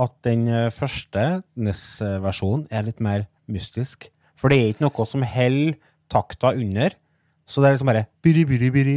[0.00, 1.24] at den eh, første
[1.60, 4.06] NES-versjonen er litt mer mystisk.
[4.32, 5.76] For det er ikke noe som holder
[6.08, 6.96] takta under,
[7.44, 8.96] så det er liksom bare biri, biri, biri.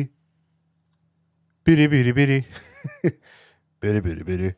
[1.68, 2.40] Biri, biri, biri.
[3.84, 4.56] biri, biri, biri.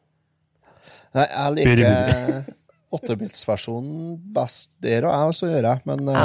[1.18, 2.50] Nei, jeg liker
[3.00, 6.16] åttebitsversjonen best der, og jeg også gjør det, men,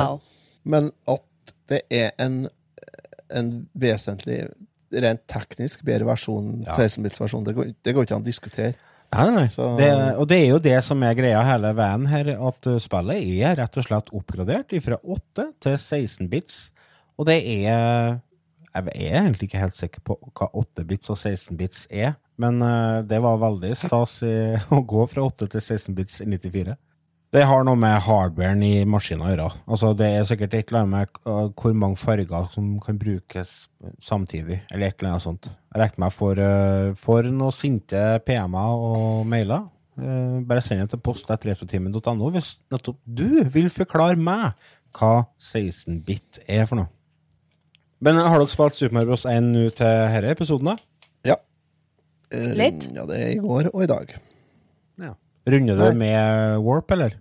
[0.76, 2.42] men at det er en,
[3.32, 4.42] en vesentlig
[4.92, 6.74] rent teknisk bedre versjon, Ja.
[6.74, 8.74] 16-bits-versjon, det, går- det går ikke an å diskutere.
[9.12, 9.46] Nei, nei.
[9.50, 12.78] Så- Det, og det er jo det som er greia hele veien her, at uh,
[12.78, 16.70] spillet er rett og slett oppgradert fra 8 til 16 bits.
[17.18, 18.20] Og det er
[18.72, 22.62] Jeg er egentlig ikke helt sikker på hva 8 bits og 16 bits er, men
[22.62, 26.76] uh, det var veldig stas i, å gå fra 8 til 16 bits i 94.
[27.30, 29.44] Det har noe med hardwaren i maskinen å gjøre.
[29.70, 33.52] Altså, det er sikkert et eller annet med uh, hvor mange farger som kan brukes
[34.02, 35.50] samtidig, eller et eller annet sånt.
[35.70, 39.68] Jeg regner med for, uh, for noen sinte PM-er og mailer.
[39.94, 44.58] Uh, bare send det til post hvis nettopp du vil forklare meg
[44.98, 46.90] hva 16-bit er for noe.
[48.02, 49.26] Men har dere spilt Super Mario Bros.
[49.28, 51.14] 1 nå til denne episoden, da?
[51.34, 51.38] Ja.
[52.32, 52.88] Eh, Litt.
[52.96, 54.16] Ja, det er i går og i dag.
[55.46, 55.94] Runder du Nei.
[55.94, 57.14] med Warp, eller?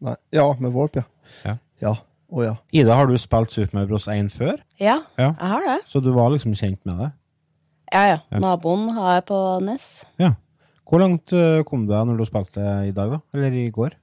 [0.00, 0.14] Nei.
[0.32, 1.02] Ja, med Warp, ja.
[1.44, 1.56] Ja.
[1.82, 1.94] Ja.
[2.32, 2.54] Å ja.
[2.72, 4.06] Ida, har du spilt Super Mario Bros.
[4.08, 4.58] 1 før?
[4.80, 5.30] Ja, Ja.
[5.38, 5.78] jeg har det.
[5.88, 7.12] Så du var liksom kjent med det?
[7.92, 8.18] Ja, ja.
[8.38, 10.04] Naboen har jeg på NES.
[10.20, 10.34] Ja.
[10.88, 13.20] Hvor langt eh, kom du da når du spilte i dag, da?
[13.34, 13.94] Eller i går?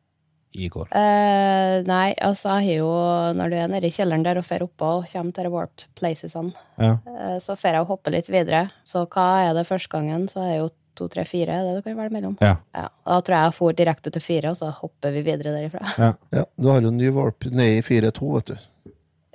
[0.55, 0.87] I går.
[0.95, 2.91] Eh, nei, altså, jeg har jo
[3.35, 6.53] Når du er nede i kjelleren der og fer oppå og kommer til Warp Placesene,
[6.79, 6.97] Ja.
[7.05, 8.71] eh, så fer jeg og hopper litt videre.
[8.85, 10.27] Så hva er det første gangen?
[10.29, 11.57] Så er det jo to, tre, fire.
[11.67, 12.37] Det kan være mellom.
[12.41, 12.55] Ja.
[12.75, 12.87] Ja.
[13.05, 15.83] Da tror jeg jeg for direkte til fire, og så hopper vi videre derifra.
[15.99, 16.11] ja.
[16.33, 16.43] ja.
[16.59, 18.55] Du har jo ny valp ned i 4.2, vet du.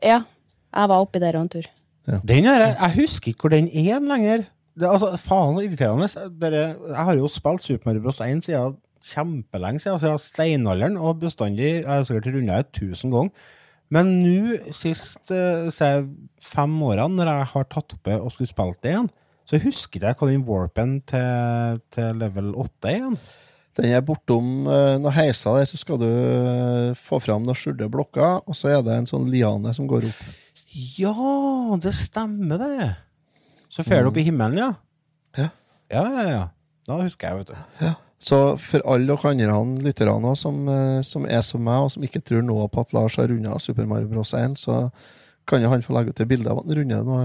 [0.03, 0.23] Ja.
[0.71, 1.69] Jeg var oppi der og en tur.
[2.27, 4.47] Den her, jeg- jeg husker ikke hvor den er lenger.
[4.79, 6.09] Det, altså, faen så irriterende.
[6.41, 8.21] Dere, jeg har jo spilt Super Mario Bros.
[8.21, 13.31] 1 siden kjempelenge siden, siden steinalderen, og bestandig Jeg har sikkert runda ut tusen ganger.
[13.91, 15.71] Men nå, sist uh,
[16.41, 19.09] fem årene, når jeg har tatt opp og skulle spilt det igjen,
[19.51, 23.17] så husker jeg hva den warpen til, til level 8 er igjen.
[23.79, 27.89] Den er bortom uh, noen heiser der, så skal du eh, få fram noen skjulte
[27.91, 30.23] blokker, og så er det en sånn liane som går opp.
[30.99, 31.15] Ja,
[31.83, 32.91] det stemmer det.
[33.71, 34.71] Så fer du opp i himmelen, ja.
[35.39, 35.49] Ja.
[35.91, 36.47] Ja, ja, ja.
[36.87, 37.91] Da husker jeg, vet du.
[38.21, 42.23] Så for alle dere andre lytterne som, eh, som er som meg, og som ikke
[42.23, 44.35] tror noe på at Lars har runda Super Mario Bros.
[44.35, 44.91] 1, så
[45.49, 47.21] kan jo han få legge ut et bilde av at han runder nå.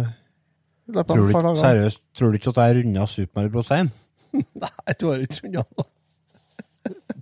[0.85, 3.71] Tror du, seriøst, tror du ikke at jeg runda Super Mario Bros.
[3.79, 3.89] 1?
[4.35, 5.85] Nei, du har ikke runda nå.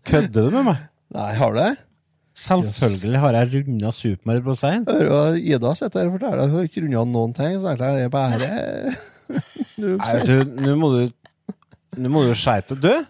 [0.10, 0.82] Kødder du med meg?
[1.16, 1.72] Nei, har du det?
[2.44, 4.64] Selvfølgelig har jeg runda Super Mario Bros.
[4.68, 4.88] 1.
[4.90, 7.56] Hører Ida sitter her og forteller at hun har ikke runda noen ting.
[7.62, 8.40] Så jeg, det er bare
[9.80, 11.02] Noob, Nei, vet du, Nå må du
[12.04, 13.04] Nå må du skjerpe deg.
[13.06, 13.10] Du,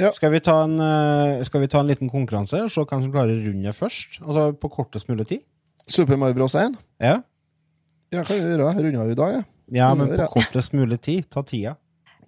[0.00, 0.08] Ja.
[0.16, 3.12] skal, vi ta en, eh, skal vi ta en liten konkurranse og se hvem som
[3.12, 4.22] klarer å runde først?
[4.24, 5.42] Altså på kortest mulig tid?
[5.86, 6.54] Super Mario Bros.
[6.56, 6.78] 1?
[7.04, 7.18] Ja,
[8.12, 8.86] Ja, hva gjør jeg?
[8.86, 9.42] Runda vi i dag, ja.
[9.72, 11.28] Ja men på kortest mulig tid.
[11.32, 11.76] Ta tida.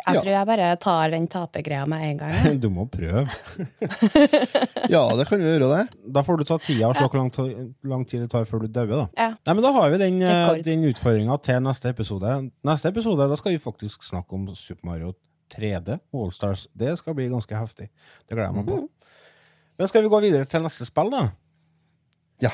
[0.05, 0.21] Jeg Ja.
[0.21, 2.59] tror jeg bare tar den tapergreia med en gang.
[2.63, 3.25] Du må prøve.
[4.91, 5.85] Ja, det kan du gjøre det.
[6.13, 7.31] Da får du ta tida og se hvor lang,
[7.89, 9.07] lang tid det tar før du dauer, da.
[9.17, 9.29] Ja.
[9.47, 10.65] Nei, men Da har vi den, eh, Rekord.
[10.67, 12.35] den utfordringa til neste episode.
[12.69, 15.15] Neste episode da skal vi faktisk snakke om Super Mario
[15.55, 16.67] 3D Allstars.
[16.77, 17.89] Det skal bli ganske heftig.
[18.29, 18.89] Det gleder jeg meg på.
[19.79, 21.25] Men skal vi gå videre til neste spill, da?
[22.43, 22.51] Ja.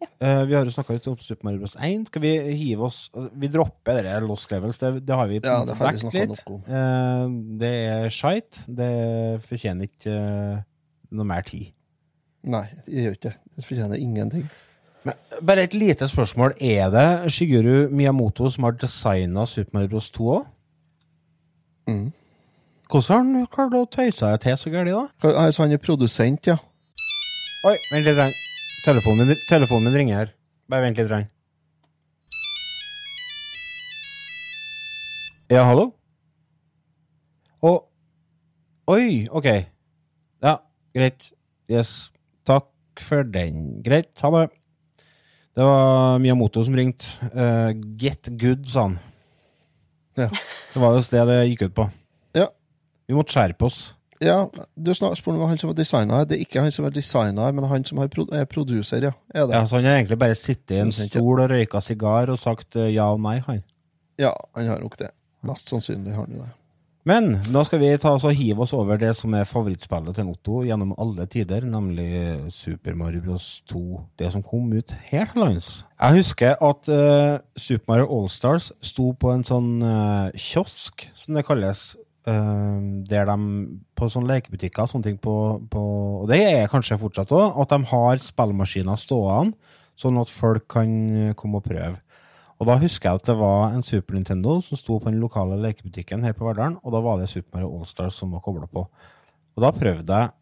[0.00, 1.76] Eh, vi har jo snakka litt om Super Mario Bros.
[1.78, 2.06] 1.
[2.10, 4.78] Skal vi hive oss Vi dropper det Lost Levels.
[4.78, 6.42] Det, det har vi Ja, det har vi litt.
[6.46, 7.36] Uh, om.
[7.58, 8.64] Det er shite.
[8.66, 8.92] Det
[9.46, 10.62] fortjener ikke uh,
[11.14, 11.70] noe mer tid.
[12.48, 13.36] Nei, det gjør ikke det.
[13.58, 14.46] Det fortjener ingenting.
[15.42, 16.54] Bare et lite spørsmål.
[16.60, 20.10] Er det Shigeru Miyamoto som har designa Super Mario Bros.
[20.10, 20.48] 2 òg?
[21.88, 22.08] Mm.
[22.88, 25.48] Hvordan har han klart å tøyse seg til så gærent, da?
[25.58, 26.56] Han er produsent, ja.
[27.68, 28.47] Oi, vent litt.
[28.84, 30.30] Telefonen min, telefonen min ringer.
[30.70, 31.10] Bare vent litt.
[31.10, 31.26] Rann.
[35.48, 35.90] Ja, hallo?
[37.64, 37.72] Å
[38.88, 39.46] Oi, OK.
[40.40, 40.54] Ja,
[40.96, 41.26] greit.
[41.68, 42.08] Yes.
[42.48, 43.82] Takk for den.
[43.84, 44.46] Greit, ha det.
[45.58, 47.10] Det var Miyamoto som ringte.
[47.34, 48.96] Uh, get good, sa han.
[50.16, 50.30] Ja.
[50.72, 51.88] Det var jo det det gikk ut på.
[52.38, 52.48] Ja.
[53.04, 53.80] Vi måtte skjerpe oss.
[54.24, 56.24] Ja, du spør om han som var designer.
[56.26, 59.12] Det er ikke han som er designer, men han som pro er produser, ja.
[59.34, 59.54] Er det?
[59.54, 62.76] Ja, så han har egentlig bare sittet i en stol og røyka sigar og sagt
[62.76, 63.62] eh, ja og nei, han.
[64.18, 65.12] Ja, han har nok det.
[65.46, 66.48] Mest sannsynlig har han det.
[67.08, 70.28] Men da skal vi ta oss og hive oss over det som er favorittspillet til
[70.28, 73.46] Otto gjennom alle tider, nemlig Super Mario Bros.
[73.70, 74.02] 2.
[74.18, 75.70] Det som kom ut helt til lands.
[75.94, 81.46] Jeg husker at uh, Super Mario Allstars sto på en sånn uh, kiosk, som det
[81.48, 81.94] kalles,
[82.28, 83.36] eh, der de
[83.96, 85.34] på sånne lekebutikker og sånne ting på,
[85.70, 85.82] på
[86.22, 89.56] Og det er kanskje fortsatt òg, at de har spillmaskiner stående,
[89.98, 91.96] sånn at folk kan eh, komme og prøve.
[92.58, 95.58] Og da husker jeg at det var en Super Nintendo som sto på den lokale
[95.62, 98.82] lekebutikken her på Verdalen, og da var det Super Mario Allstars som var kobla på.
[99.56, 100.34] Og da prøvde jeg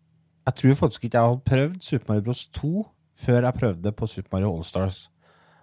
[0.47, 2.47] Jeg tror faktisk ikke jeg hadde prøvd Super Mario Bros.
[2.55, 2.87] 2
[3.19, 5.11] før jeg prøvde det på Super Mario Allstars.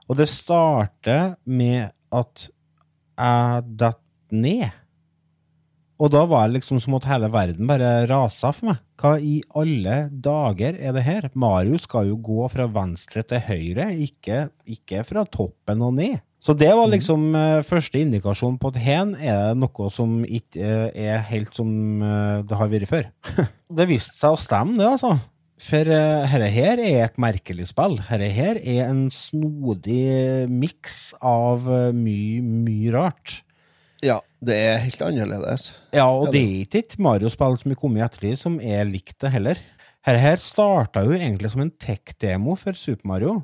[0.10, 2.50] Og det starter med at
[3.18, 4.02] jeg detter
[4.32, 4.83] ned.
[6.02, 8.82] Og da var det liksom som at hele verden bare rasa for meg.
[9.00, 11.28] Hva i alle dager er det her?
[11.38, 16.22] Mario skal jo gå fra venstre til høyre, ikke, ikke fra toppen og ned.
[16.44, 17.64] Så det var liksom mm.
[17.64, 21.70] første indikasjon på at hen er det noe som ikke eh, er helt som
[22.04, 23.08] eh, det har vært før.
[23.80, 25.16] det viste seg å stemme, det, altså.
[25.64, 27.96] For dette her er et merkelig spill.
[28.02, 31.64] Dette her er en snodig miks av
[31.96, 33.38] mye, mye rart.
[34.04, 35.70] Ja, det er helt annerledes.
[35.96, 39.16] Ja, og det er ikke et Mario-spill som er kommet i ettertid som er likt
[39.24, 39.62] det heller.
[40.04, 43.38] Her, her starta jo egentlig som en tech-demo for Super Mario.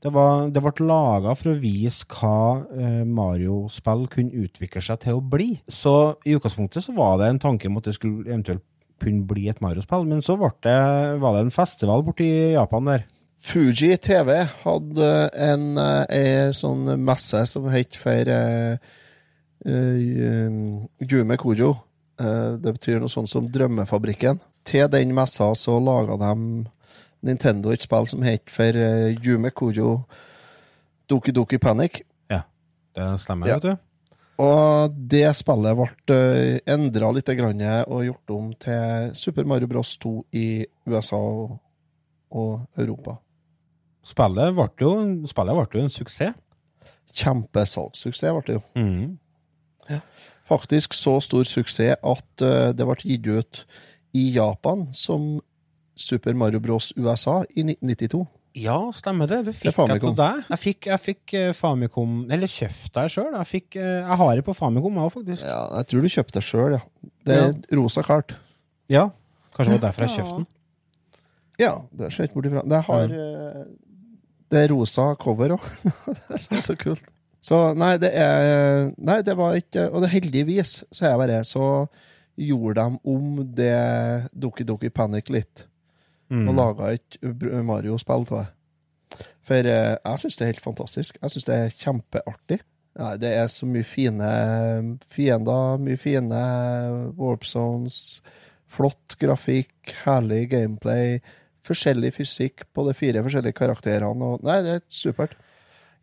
[0.00, 5.18] Det, var, det ble laga for å vise hva eh, Mario-spill kunne utvikle seg til
[5.18, 5.50] å bli.
[5.68, 5.92] Så
[6.24, 8.64] i utgangspunktet så var det en tanke om at det skulle eventuelt
[9.00, 10.78] kunne bli et Mario-spill, men så det,
[11.20, 13.04] var det en festival borti Japan der.
[13.40, 14.34] Fuji TV
[14.64, 18.76] hadde en, en, en sånn messe som het for uh,
[19.66, 21.70] Jume Kojo.
[22.20, 24.40] Eh, det betyr noe sånt som Drømmefabrikken.
[24.64, 26.32] Til den messa så laga de
[27.22, 28.76] Nintendo et spill som het for
[29.20, 30.04] Jume Kojo
[31.08, 32.02] Doki Doki Panic.
[32.30, 32.42] Ja,
[32.94, 33.54] Det stemmer, Ja.
[33.58, 33.76] vet du.
[34.40, 40.24] Og det spillet ble endra litt grann og gjort om til Super Mario Bros 2
[40.32, 41.58] i USA og,
[42.32, 43.18] og Europa.
[44.02, 44.94] Spillet ble jo,
[45.28, 46.34] spillet ble jo en suksess.
[47.12, 48.62] Kjempesalgssuksess ble det jo.
[50.50, 53.64] Faktisk så stor suksess at uh, det ble gitt ut
[54.18, 55.38] i Japan som
[55.94, 56.92] Super Mario Bros.
[56.96, 58.24] USA i 1992.
[58.58, 59.44] Ja, stemmer det.
[59.46, 60.38] Det fikk Det jeg til deg.
[60.48, 63.28] Jeg fikk, jeg fikk eh, Famicom Eller kjøpt deg sjøl.
[63.36, 65.44] Jeg, fikk, eh, jeg har det på Famicom òg, faktisk.
[65.46, 66.80] Ja, jeg tror du kjøpte det sjøl, ja.
[67.28, 68.34] Det er rosa kart.
[68.90, 69.06] Ja.
[69.54, 70.48] Kanskje det var derfor jeg kjøpte den.
[71.60, 72.64] Ja, det ser ikke bort ifra.
[72.72, 73.62] Det har eh,
[74.50, 75.70] Det er rosa cover òg.
[76.08, 77.06] det er så, så kult.
[77.40, 81.42] Så nei, det er Nei, det var ikke Og det heldigvis, så er jeg bare
[81.48, 81.66] så
[82.40, 85.66] gjorde de om det Doki Doki Panic litt.
[86.30, 86.46] Mm.
[86.46, 87.16] og laga et
[87.66, 89.24] Mario-spill av det.
[89.50, 91.18] For eh, jeg syns det er helt fantastisk.
[91.18, 92.60] Jeg syns det er kjempeartig.
[92.98, 94.30] Ja, det er så mye fine
[95.10, 96.40] fiender, mye fine
[97.18, 98.20] warp zones,
[98.70, 101.18] flott grafikk, herlig gameplay,
[101.66, 104.32] forskjellig fysikk på de fire forskjellige karakterene.
[104.34, 105.34] Og, nei, det er supert.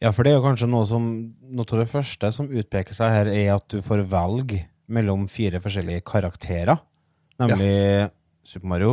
[0.01, 1.05] Ja, for det er jo kanskje noe som
[1.47, 5.59] Noe av det første som utpeker seg her, er at du får velge mellom fire
[5.63, 6.77] forskjellige karakterer.
[7.41, 8.09] Nemlig
[8.45, 8.91] Super Mario,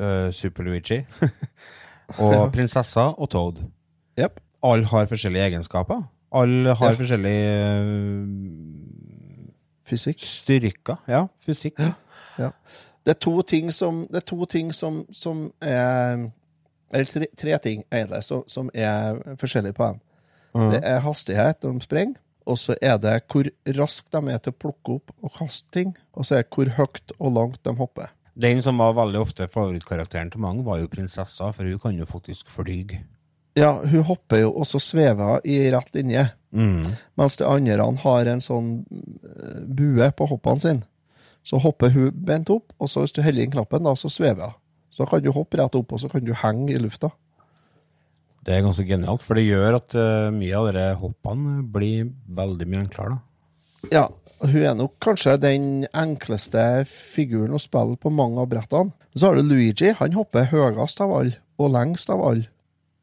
[0.00, 0.98] uh, Super Luigi
[2.22, 3.60] og prinsessa og Toad.
[4.18, 4.40] Yep.
[4.66, 6.02] Alle har forskjellige egenskaper.
[6.34, 6.98] Alle har Ja.
[6.98, 7.52] forskjellige
[7.84, 8.86] uh,
[9.86, 10.24] Fysikk.
[10.26, 10.96] Styrker.
[11.06, 11.78] Ja, fysikk.
[12.38, 12.50] Ja.
[13.06, 16.26] Det er to ting som, det er, to ting som, som er
[16.90, 20.00] Eller tre, tre ting, egentlig, som, som er forskjellige på dem.
[20.56, 20.70] Mhm.
[20.72, 22.14] Det er hastighet når de springer,
[22.46, 23.48] og så er det hvor
[23.78, 26.70] raskt de er til å plukke opp og kaste ting, og så er det hvor
[26.78, 28.08] høyt og langt de hopper.
[28.36, 32.04] Den som var veldig ofte favorittkarakteren til mange, var jo prinsessa, for hun kan jo
[32.04, 33.00] faktisk flyge.
[33.56, 36.86] Ja, hun hopper jo og så svever i rett linje, Mm.
[37.16, 40.82] mens de andre har en sånn eh, bue på hoppene sine.
[41.44, 44.42] Så hopper hun bent opp, og så hvis du heller inn knappen, da, så svever
[44.50, 44.54] hun.
[44.90, 47.10] Så da kan du hoppe rett opp, og så kan du henge i lufta.
[48.46, 52.68] Det er ganske genialt, for det gjør at uh, mye av de hoppene blir veldig
[52.70, 53.16] mye enklere.
[53.16, 53.90] da.
[53.90, 54.04] Ja,
[54.44, 58.94] hun er nok kanskje den enkleste figuren å spille på mange av brettene.
[59.16, 59.90] Så har du Luigi.
[59.98, 62.46] Han hopper høyest av alle, og lengst av alle.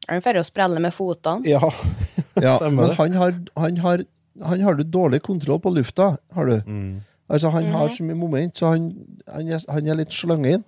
[0.08, 1.44] Han får jo sprelle med fotene.
[1.48, 1.72] Ja,
[2.42, 4.04] Ja, men han har, han, har,
[4.42, 6.56] han har du dårlig kontroll på lufta, har du.
[6.66, 7.02] Mm.
[7.28, 8.90] Altså, han har så mye moment, så han,
[9.30, 10.64] han, er, han er litt sløngen.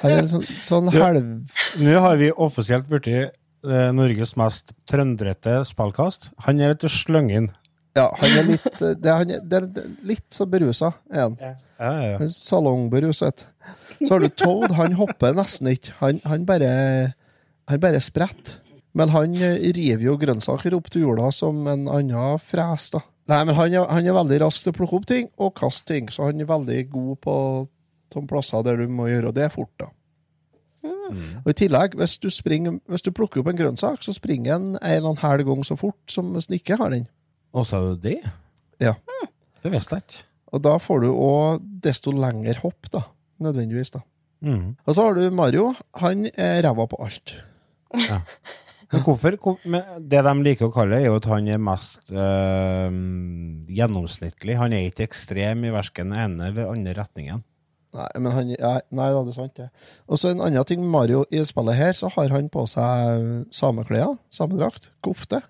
[0.00, 1.26] Han er sånn, sånn halv...
[1.78, 3.10] Nå har vi offisielt blitt
[3.92, 6.30] Norges mest trønderete spillkast.
[6.46, 7.50] Han er litt sløngen.
[7.98, 9.66] Ja, han er litt eh, det, er- han det er
[10.06, 11.36] litt så berusa, er han.
[11.42, 11.50] Ja,
[11.80, 12.18] ja, ja.
[12.22, 13.46] Er Salongberuset.
[14.00, 15.92] Så har du Toad, han hopper nesten ikke.
[16.00, 16.70] Han, han bare
[17.70, 18.56] Han bare spretter.
[18.94, 23.04] Men han eh, river jo grønnsaker opp til jorda som en annen fres, da.
[23.30, 25.86] Nei, men han er, han er veldig rask til å plukke opp ting og kaste
[25.92, 27.34] ting, så han er veldig god på
[28.10, 29.86] de plasser der du må gjøre det fort, da.
[30.84, 34.74] Og I tillegg, hvis du, springer, hvis du plukker opp en grønnsak, så springer den
[34.76, 37.06] en eller annen halv gang så fort som hvis han ikke har den.
[37.52, 38.34] Og så er det det?
[38.80, 38.94] Ja.
[39.60, 40.26] Det visste jeg ikke.
[40.50, 43.04] Og da får du òg desto lengre hopp, da.
[43.42, 44.02] Nødvendigvis, da.
[44.40, 44.74] Mm.
[44.86, 45.70] Og så har du Mario.
[46.00, 47.36] Han er ræva på alt.
[48.90, 49.36] Men hvorfor?
[49.70, 52.96] men det de liker å kalle, er jo at han er mest øh,
[53.70, 54.56] gjennomsnittlig.
[54.58, 57.44] Han er ikke ekstrem i verken ene eller andre retningen.
[57.90, 59.68] Nei, men han, nei, nei det er sant, det.
[60.06, 63.24] Og så en annen ting med Mario i spillet her, så har han på seg
[63.54, 65.42] sameklær, samedrakt, kofte.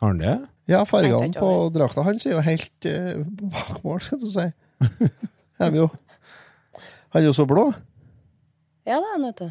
[0.00, 0.36] Har han det?
[0.70, 3.20] Ja, fargene på drakta hans er jo helt uh,
[3.52, 4.48] bak mål, skal du si.
[5.56, 5.86] Er jo.
[7.14, 7.70] Han er jo så blå.
[8.84, 9.46] Ja, det er han, vet du.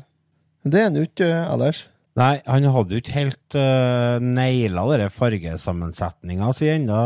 [0.69, 1.79] Det er han jo ikke eh, ellers.
[2.15, 6.99] Nei, han hadde jo ikke helt uh, naila den fargesammensetninga si ennå,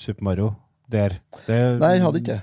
[0.00, 0.48] Super Mario.
[0.88, 1.18] Der.
[1.44, 2.38] Det, Nei, han hadde ikke.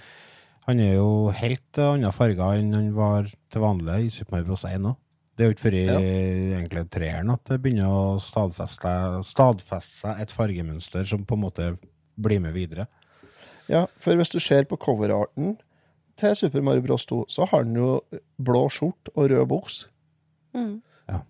[0.66, 4.48] Han er jo helt uh, andre farger enn han var til vanlig i Super Mario
[4.50, 4.64] Bros.
[4.66, 4.96] 1 òg.
[5.36, 5.98] Det er jo ikke før i Ja.
[6.62, 8.92] egentlig treeren at det begynner å stadfeste,
[9.28, 11.68] stadfeste seg et fargemønster som på en måte
[12.16, 12.88] blir med videre.
[13.68, 15.58] Ja, for hvis du ser på coverarten
[16.16, 17.06] til Super Mario Bros.
[17.06, 18.00] 2, så har han jo
[18.40, 19.82] blå skjort og rød buks.
[20.56, 20.82] Mm.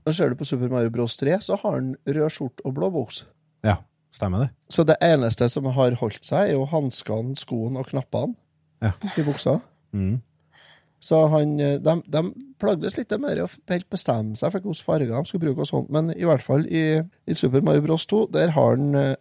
[0.05, 1.17] Og ser du på Super Mario Bros.
[1.17, 3.23] 3, så har han rød skjort og blå buks.
[3.65, 3.79] Ja,
[4.13, 4.49] stemmer det.
[4.69, 8.35] Så det eneste som har holdt seg, er jo hanskene, skoene og knappene
[8.83, 8.91] Ja.
[9.17, 9.59] i buksa.
[9.95, 10.21] Mm.
[11.05, 12.23] Så han, eh, de, de
[12.61, 15.91] plagdes litt med å helt bestemme seg for hvilke farger de skulle bruke, og sånt,
[15.93, 18.07] men i hvert fall i, i Super Mario Bros.
[18.09, 19.13] 2, der har han eh,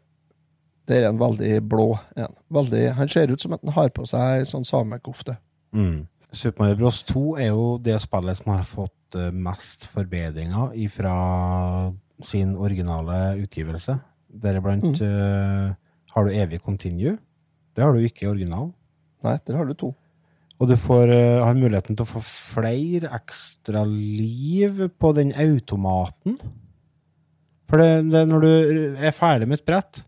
[0.84, 1.94] Der er han veldig blå.
[2.16, 2.34] En.
[2.52, 5.38] Veldig, han ser ut som at han har på seg sånn samekofte.
[5.72, 6.05] Mm.
[6.28, 6.98] Super Mario Bros.
[7.09, 11.14] 2 er jo det spillet som har fått eh, mest forbedringer fra
[12.24, 13.96] sin originale utgivelse.
[14.28, 15.72] Deriblant eh,
[16.14, 17.16] har du evig continue.
[17.74, 18.74] Det har du ikke i originalen.
[19.25, 19.93] Nei, der har du to.
[20.61, 26.37] Og du får, uh, har muligheten til å få flere ekstra liv på den automaten.
[27.70, 28.51] For det, det, når du
[29.01, 30.03] er ferdig med et brett,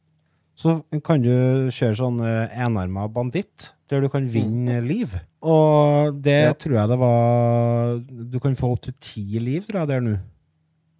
[0.56, 1.32] så kan du
[1.74, 5.12] kjøre sånn uh, enarma banditt, der du kan vinne liv.
[5.46, 6.52] Og det Ja.
[6.58, 7.98] tror jeg det var
[8.32, 10.14] Du kan få opptil ti liv, tror jeg det er nå.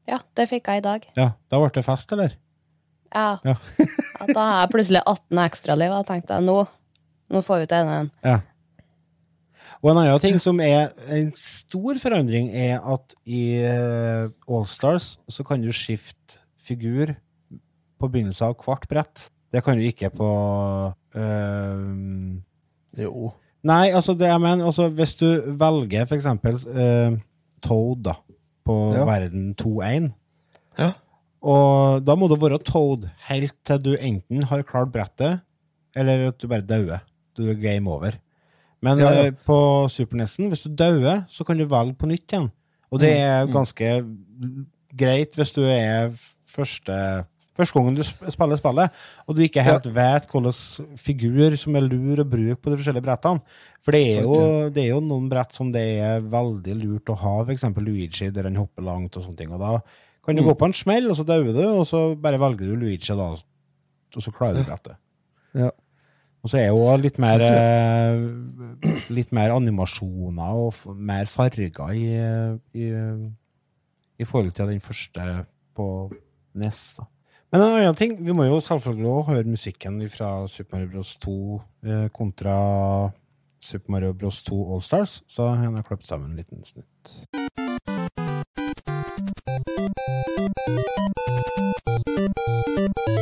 [0.07, 1.07] Ja, det fikk jeg i dag.
[1.19, 2.37] Ja, Da ble det fest, eller?
[3.15, 3.39] Ja.
[3.45, 3.57] Ja.
[4.21, 6.59] Ja, da har jeg plutselig 18 ekstraliv, og da tenkte jeg nå,
[7.31, 8.11] nå får vi til en.
[8.25, 8.39] Ja.
[9.83, 15.45] Og en annen ting som er en stor forandring, er at i eh, Allstars så
[15.47, 17.13] kan du skifte figur
[18.01, 19.27] på begynnelsen av hvert brett.
[19.53, 20.29] Det kan du ikke på
[21.17, 22.37] øh,
[22.99, 23.31] Jo.
[23.67, 25.27] Nei, altså det jeg mener, altså hvis du
[25.59, 27.17] velger for eksempel eh,
[27.65, 28.15] Toad da,
[28.67, 29.05] på Ja.
[29.09, 30.11] verden 2-1,
[30.79, 30.93] Ja.
[31.43, 35.41] og da må du være Toad helt til du enten har klart brettet,
[35.97, 37.01] eller at du bare dauer.
[37.37, 38.17] Du er game over.
[38.83, 39.25] Men Ja, ja.
[39.27, 42.51] eh, på Super hvis du dauer, så kan du velge på nytt igjen.
[42.93, 43.89] Og det Mm, er ganske
[44.97, 46.13] greit hvis du er
[46.47, 47.25] første
[47.57, 48.91] Første gangen du spiller spillet,
[49.27, 53.07] og du ikke helt vet hvilken figur som er lur å bruke på de forskjellige
[53.07, 53.41] brettene.
[53.81, 54.35] For det er, jo,
[54.69, 57.65] det er jo noen brett som det er veldig lurt å ha, f.eks.
[57.81, 59.55] Luigi, der han hopper langt og sånne ting.
[59.57, 59.79] Og da
[60.23, 60.51] kan du Mm.
[60.51, 63.31] gå på en smell, og så dauer du, og så bare velger du Luigi, da,
[63.33, 64.97] og så klarer du brettet.
[65.55, 65.71] Ja.
[66.47, 68.21] Og så er jo litt mer eh,
[69.11, 72.07] Litt mer animasjoner og mer farger i,
[72.79, 72.87] i,
[74.23, 75.27] i forhold til den første
[75.75, 75.87] på
[76.55, 76.81] NES.
[77.01, 77.09] da.
[77.51, 81.17] Men en annen ting, vi må jo selvfølgelig også høre musikken fra Super Mario Bros.
[81.25, 81.35] 2
[81.87, 82.57] eh, kontra
[83.59, 84.43] Super Mario Bros.
[84.43, 87.27] 2 Allstars, så jeg har klippet sammen en liten snutt.
[92.87, 93.16] På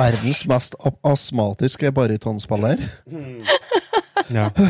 [0.00, 0.76] verdens mest
[1.06, 1.92] astmatiske astmatiske
[3.06, 3.44] Mm.
[4.30, 4.48] Ja.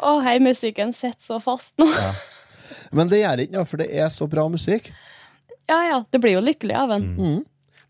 [0.00, 1.86] Å, hei, musikken sitter så fast nå.
[2.94, 4.90] Men det gjør ikke noe, for det er så bra musikk.
[5.70, 7.06] Ja ja, Det blir jo lykkelig av den.
[7.16, 7.40] Mm.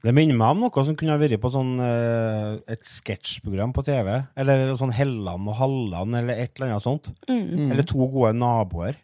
[0.00, 3.84] Det minner meg om noe som kunne ha vært på sånn, eh, et sketsjprogram på
[3.84, 4.08] TV.
[4.40, 7.10] Eller sånn Helland og Halland, eller et eller annet sånt.
[7.28, 8.96] Eller To gode naboer.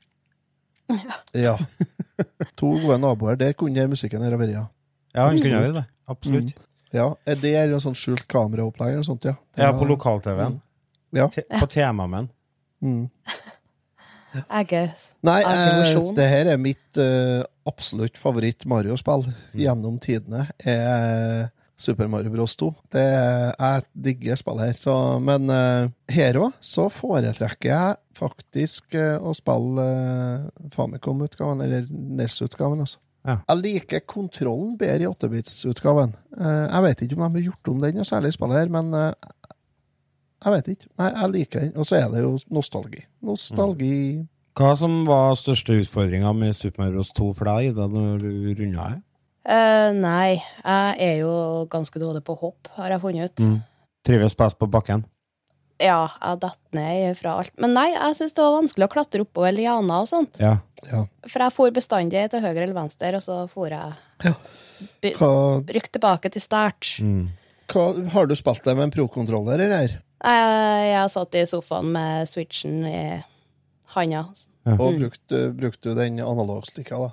[1.37, 1.57] Ja.
[2.57, 3.37] To gode naboer.
[3.37, 4.65] Der kunne den musikken her ha vært, ja.
[5.17, 5.85] Ja, han kunne gjøre det.
[6.13, 6.55] Absolutt.
[6.95, 9.35] Ja, er Det er jo sånn skjult kameraopplegg eller sånt, ja.
[9.57, 10.61] Det Ja, på lokal-TV-en.
[11.17, 11.27] Ja.
[11.59, 12.31] På Temamen.
[12.85, 13.09] Mm.
[14.37, 14.91] Jeg er
[15.25, 19.25] Nei, eh, det her er mitt eh, absolutt favoritt-Mario-spill
[19.57, 20.43] gjennom tidene.
[20.61, 22.57] er Super Mario Bros.
[22.57, 22.71] 2.
[22.93, 24.77] Det er, jeg digger spillet her.
[24.77, 24.95] Så,
[25.25, 32.81] men eh, her òg så foretrekker jeg faktisk eh, å spille uh, Famicom-utgaven, eller NES-utgaven,
[32.87, 33.03] altså.
[33.27, 33.41] Ja.
[33.51, 36.15] Jeg liker kontrollen bedre i 8-bits-utgaven.
[36.39, 38.71] Eh, jeg vet ikke om de har gjort om den noe særlig i spillet her,
[38.73, 39.11] men eh,
[40.45, 40.91] jeg vet ikke.
[41.01, 41.75] Nei, jeg liker den.
[41.75, 43.03] Og så er det jo nostalgi.
[43.27, 43.97] Nostalgi.
[44.57, 47.11] Hva som var største utfordringa med Super Mario Bros.
[47.17, 49.03] 2 for deg da når du runda her?
[49.47, 53.43] Uh, nei, jeg er jo ganske dårlig på hopp, har jeg funnet ut.
[53.45, 53.59] Mm.
[54.07, 55.05] Trives best på bakken?
[55.83, 57.53] Ja, jeg datt ned fra alt.
[57.61, 60.41] Men nei, jeg syns det var vanskelig å klatre oppover lianer og sånt.
[60.41, 60.57] Ja.
[60.87, 61.03] Ja.
[61.27, 63.93] For jeg for bestandig til høyre eller venstre, og så for jeg
[64.25, 64.33] ja.
[65.17, 65.31] Hva,
[65.73, 66.97] Rykk tilbake til start.
[67.01, 67.29] Mm.
[67.73, 69.99] hva, har du spilt det med en pro-kontroller, eller?
[70.17, 73.01] Jeg, jeg satt i sofaen med switchen i
[73.95, 74.25] handa.
[74.77, 77.13] Og brukte brukte du den analogstikka, da?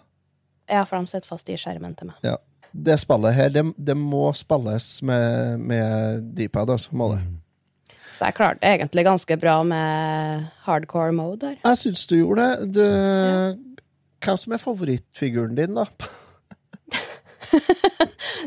[0.72, 2.24] Ja, for de sitter fast i skjermen til meg.
[2.26, 2.38] Ja.
[2.74, 6.96] Det spillet her, det, det må spilles med, med D-pad, altså.
[6.98, 7.20] Må det.
[8.14, 11.56] Så jeg klarte egentlig ganske bra med hardcore mode her.
[11.66, 12.68] Jeg syns du gjorde det.
[12.76, 12.84] Du,
[14.24, 15.88] Hvem som er favorittfiguren din, da?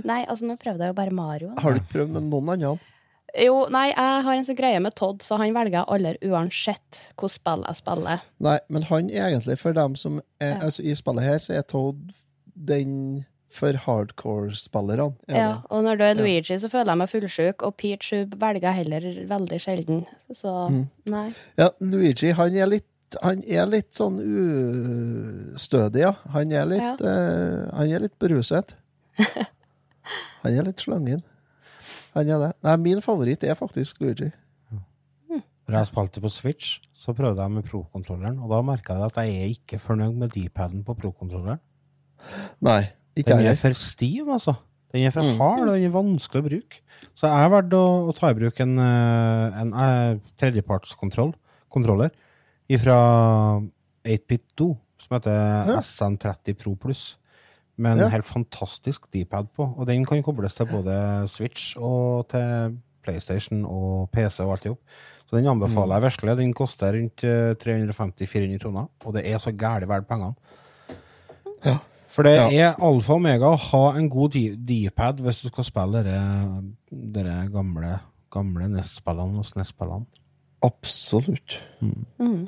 [0.07, 1.53] Nei, altså nå prøvde jeg jo bare Mario.
[1.55, 1.63] da.
[1.63, 2.77] Har du ikke prøvd med noen andre?
[3.37, 7.01] Jo, nei, jeg har en sånn greie med Todd, så han velger jeg aldri uansett
[7.19, 8.23] hvilket spill jeg spiller.
[8.47, 10.61] Nei, men han er egentlig for dem som er, Ja.
[10.71, 12.15] altså I spillet her så er Todd
[12.57, 12.95] den
[13.57, 15.15] for hardcore-spillerne.
[15.29, 18.69] er Ja, og når du er Luigi, så føler jeg meg fullsjuk, og Peach velger
[18.69, 20.05] jeg heller veldig sjelden.
[20.33, 20.53] Så
[21.11, 21.31] nei.
[21.59, 22.91] Ja, Luigi, han er litt
[23.23, 24.17] han er litt sånn
[25.55, 26.13] ustødig, ja.
[26.35, 28.75] Han er litt, eh, han er litt beruset.
[30.43, 31.23] Han er litt slangen.
[32.15, 32.51] Han er det.
[32.63, 34.29] Nei, min favoritt er faktisk Luigi.
[35.67, 39.17] Når jeg spilte på Switch, så prøvde jeg med pro-kontrolleren, og da merka jeg at
[39.25, 41.59] jeg er ikke fornøyd med D-paden på pro-kontrolleren.
[42.63, 44.55] Nei, ikke Den er for stiv, altså.
[44.95, 46.81] Den er for hard, og den er vanskelig å bruke.
[47.17, 52.11] Så jeg har valgt å, å ta i bruk en, en, en tredjepartskontroller
[52.83, 52.97] fra
[54.07, 54.69] 8-bit 2,
[55.03, 57.17] som heter SN30 Pro Pluss.
[57.77, 58.09] Med en Ja.
[58.09, 64.09] helt fantastisk D-pad på, og den kan kobles til både Switch og til PlayStation og
[64.11, 64.81] PC og alt i hop.
[65.29, 66.37] Så den anbefaler jeg virkelig.
[66.39, 70.35] Den koster rundt eh, 350-400 kroner, og det er så gæli verdt pengene.
[72.17, 72.49] For det Ja.
[72.73, 77.99] er alfa og omega å ha en god D-pad hvis du skal spille dere gamle,
[78.33, 80.07] gamle NES-spillene hos NES-spillene.
[80.65, 81.59] Absolutt.
[81.85, 82.47] Mm.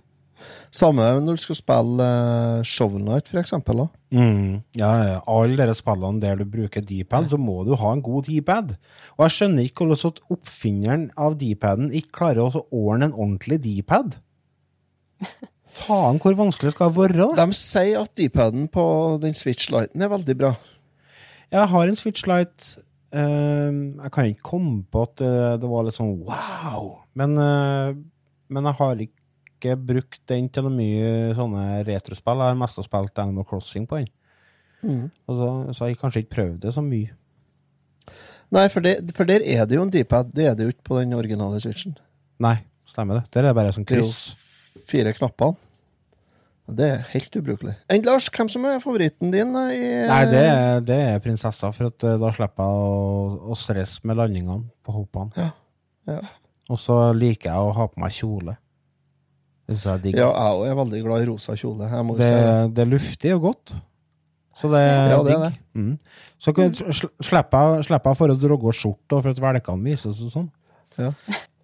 [0.72, 3.82] Samme når du skal spille uh, Shovel Knight, for eksempel.
[3.82, 3.86] Da.
[4.16, 4.62] Mm.
[4.78, 5.18] Ja, ja.
[5.28, 8.76] Alle dere spillene der du bruker D-pad, så må du ha en god D-pad.
[9.18, 14.16] Og jeg skjønner ikke hvordan oppfinneren av D-paden ikke klarer å ordne en ordentlig D-pad.
[15.78, 17.28] Faen, hvor vanskelig skal det være?
[17.38, 18.84] De sier at D-paden på
[19.22, 20.52] den Switch Lighten er veldig bra.
[21.52, 22.78] Jeg har en Switch Light.
[23.12, 23.70] eh,
[24.02, 26.98] jeg kan ikke komme på at eh, det var litt sånn wow.
[27.16, 27.94] Men, eh,
[28.52, 32.42] men jeg har ikke brukt den til noe mye sånne retrospill.
[32.42, 34.10] Jeg har mest spilt Animal Crossing på den.
[34.82, 35.06] Mm.
[35.26, 37.14] Så, så har jeg kanskje ikke prøvd det så mye.
[38.54, 40.30] Nei, for, det, for der er det jo en D-pad.
[40.32, 41.96] Det er det jo ikke på den originale Switchen.
[42.40, 42.54] Nei,
[42.88, 43.24] stemmer det.
[43.34, 44.84] Der er det bare sånn Det er jo kryss.
[44.88, 45.56] fire knapper.
[46.68, 47.72] Det er helt ubrukelig.
[47.88, 49.54] Enn Lars, hvem som er favoritten din?
[49.72, 53.56] i, Nei, det er, det er prinsessa, for at eh, da slipper jeg å, å
[53.56, 55.32] stresse med landingene på hoppene.
[55.38, 55.50] Ja,
[56.10, 56.20] ja.
[56.68, 58.58] Og så liker jeg å ha på meg kjole.
[59.68, 60.16] Det jeg er digg.
[60.20, 60.28] Ja,
[60.64, 61.88] jeg er veldig glad i rosa kjole.
[62.16, 62.28] Det,
[62.76, 62.84] det.
[62.84, 63.74] er luftig og godt.
[64.56, 65.58] Så det er Ja, det digg.
[65.76, 65.90] Mm.
[66.40, 70.48] Så slipper jeg slipper jeg for å drogge skjorte for at velkene vises og sånn.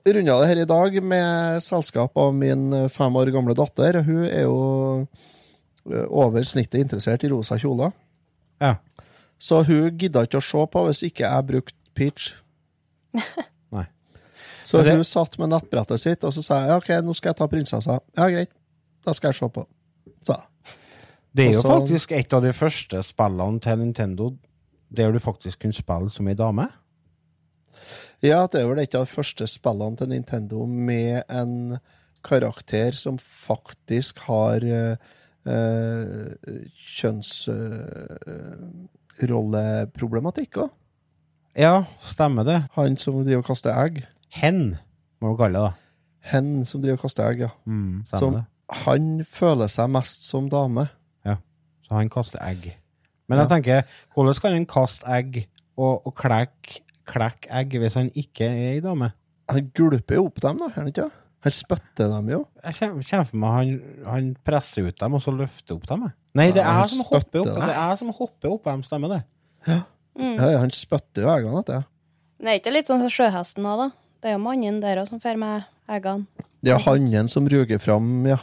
[0.05, 4.03] Runda det her i dag med selskap av min fem år gamle datter.
[4.05, 4.59] Hun er jo
[5.91, 7.93] eh, over snittet interessert i rosa kjoler.
[8.61, 8.75] Ja.
[9.41, 12.33] Så hun gidda ikke å se på hvis ikke jeg brukte Peach.
[13.75, 13.87] Nei.
[14.65, 17.33] Så det- hun satt med nettbrettet sitt, og så sa jeg ja, ok, nå skal
[17.33, 17.99] jeg ta prinsessa.
[18.17, 18.53] Ja, greit.
[19.05, 19.65] Da skal jeg se på.
[20.25, 20.37] Så.
[21.35, 24.35] Det er jo så- faktisk et av de første spillene til Nintendo
[24.95, 26.69] der du faktisk kunne spille som ei dame.
[28.25, 31.77] Ja, det er vel et av de første spillene til Nintendo med en
[32.25, 34.97] karakter som faktisk har uh,
[39.35, 40.73] kjønnsrolleproblematikk òg.
[41.55, 42.57] Ja, stemmer det.
[42.75, 44.01] Han som driver og kaster egg.
[44.35, 44.75] Hen,
[45.23, 45.69] må du kalle det.
[45.69, 45.73] da.
[46.33, 47.51] Hen som driver og kaster egg, ja.
[47.69, 48.45] Mm, Som, det.
[48.85, 50.89] han føler seg mest som dame.
[51.27, 51.37] Ja.
[51.87, 52.73] Så han kaster egg.
[53.29, 53.45] Men Ja.
[53.45, 53.83] jeg tenker,
[54.15, 55.45] hvordan kan han kaste egg
[55.77, 59.13] og, og klekke klekk egg hvis han ikke er ei dame?
[59.53, 60.71] Han gulper jo opp dem, da.
[60.73, 61.11] gjør Han ikke?
[61.45, 62.39] Han spytter dem jo.
[62.65, 63.73] Jeg kommer for meg han,
[64.09, 66.07] han presser ut dem, og så løfter opp dem.
[66.35, 67.51] Nei, det er jeg som hopper opp.
[67.61, 69.21] Det er som hopper opp dem, stemmer det?
[70.15, 70.39] Mm.
[70.39, 71.85] Ja, ja, han spytter jo eggene etter.
[72.41, 73.89] Det er ikke litt sånn som sjøhesten òg, da?
[74.25, 76.47] Det er jo mannen der òg som får med eggene.
[76.65, 78.39] Det er hannen som ruger fram, ja.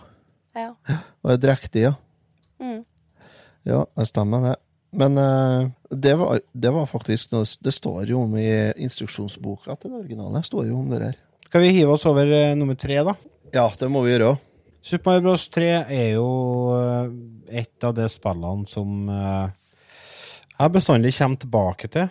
[0.54, 0.70] Ja.
[1.24, 1.96] Og er drektig, ja.
[2.62, 2.84] Mm.
[3.66, 4.56] Ja, det stemmer det.
[4.92, 7.30] Men eh, det, var, det var faktisk
[7.60, 10.44] Det står jo om i instruksjonsboka til det originale.
[10.44, 11.20] Står jo om det der.
[11.48, 13.16] Skal vi hive oss over eh, nummer tre, da?
[13.56, 14.36] Ja, det må vi gjøre.
[14.82, 15.46] Super Mario Bros.
[15.54, 16.28] 3 er jo
[16.76, 22.10] eh, et av de spillene som jeg bestandig kommer tilbake til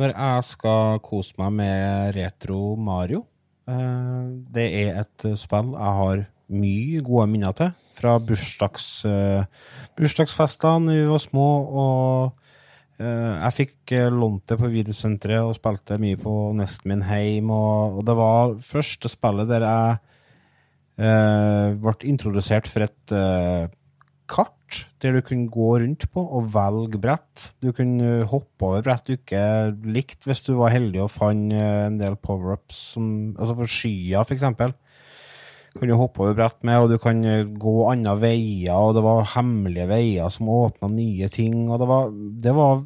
[0.00, 3.24] når jeg skal kose meg med retro Mario.
[3.66, 9.42] Det er et spill jeg har mye gode minner til fra bursdags, uh,
[9.98, 11.48] bursdagsfestene da vi var små.
[11.82, 12.46] og
[13.00, 17.50] uh, jeg fikk eh, lånt det på videosenteret og spilte mye på nesten min heim.
[17.52, 20.00] Og, og det var første spillet der jeg
[21.00, 23.16] uh, ble introdusert for et
[24.30, 24.56] kart
[25.02, 27.48] der du kunne gå rundt på og velge brett.
[27.58, 29.42] Du kunne hoppe over brett du ikke
[29.82, 34.76] likte, hvis du var heldig og fant en del power-ups, altså for skya, eksempel.
[35.78, 39.04] Kan du hoppe over brett med, og du kan eh, gå andre veier, og det
[39.06, 42.14] var hemmelige veier som åpna nye ting, og det var,
[42.46, 42.80] det var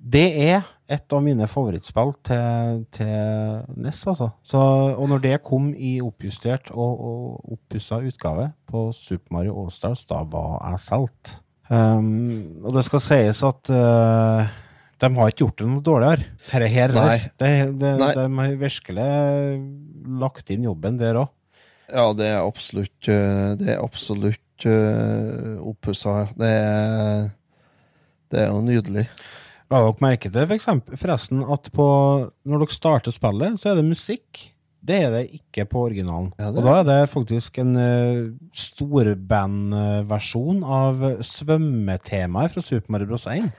[0.00, 4.30] det er et av mine favorittspill til, til NES, altså.
[4.42, 4.60] Så,
[4.96, 10.24] og når det kom i oppjustert og, og oppussa utgave på Super Mario Allstars, da
[10.26, 11.36] var jeg solgt.
[11.70, 14.50] Um, og det skal sies at uh,
[15.00, 16.24] de har ikke gjort det noe dårligere.
[16.50, 17.18] Her, her, Nei.
[17.40, 17.92] De, de.
[18.18, 19.06] De har virkelig
[20.20, 21.30] lagt inn jobben der òg.
[21.90, 26.28] Ja, det er absolutt eh, Det er absolutt uh, oppussa.
[26.38, 27.30] Det er
[28.30, 29.08] Det er jo nydelig.
[29.70, 31.86] La dere merke til for eksempel, forresten at på,
[32.46, 34.50] når dere starter spillet, så er det musikk.
[34.80, 36.30] Det er det ikke på originalen.
[36.40, 40.94] Ja, og da er det faktisk en uh, storbandversjon av
[41.26, 43.26] svømmetemaet fra Super Mario Bros.
[43.30, 43.50] 1.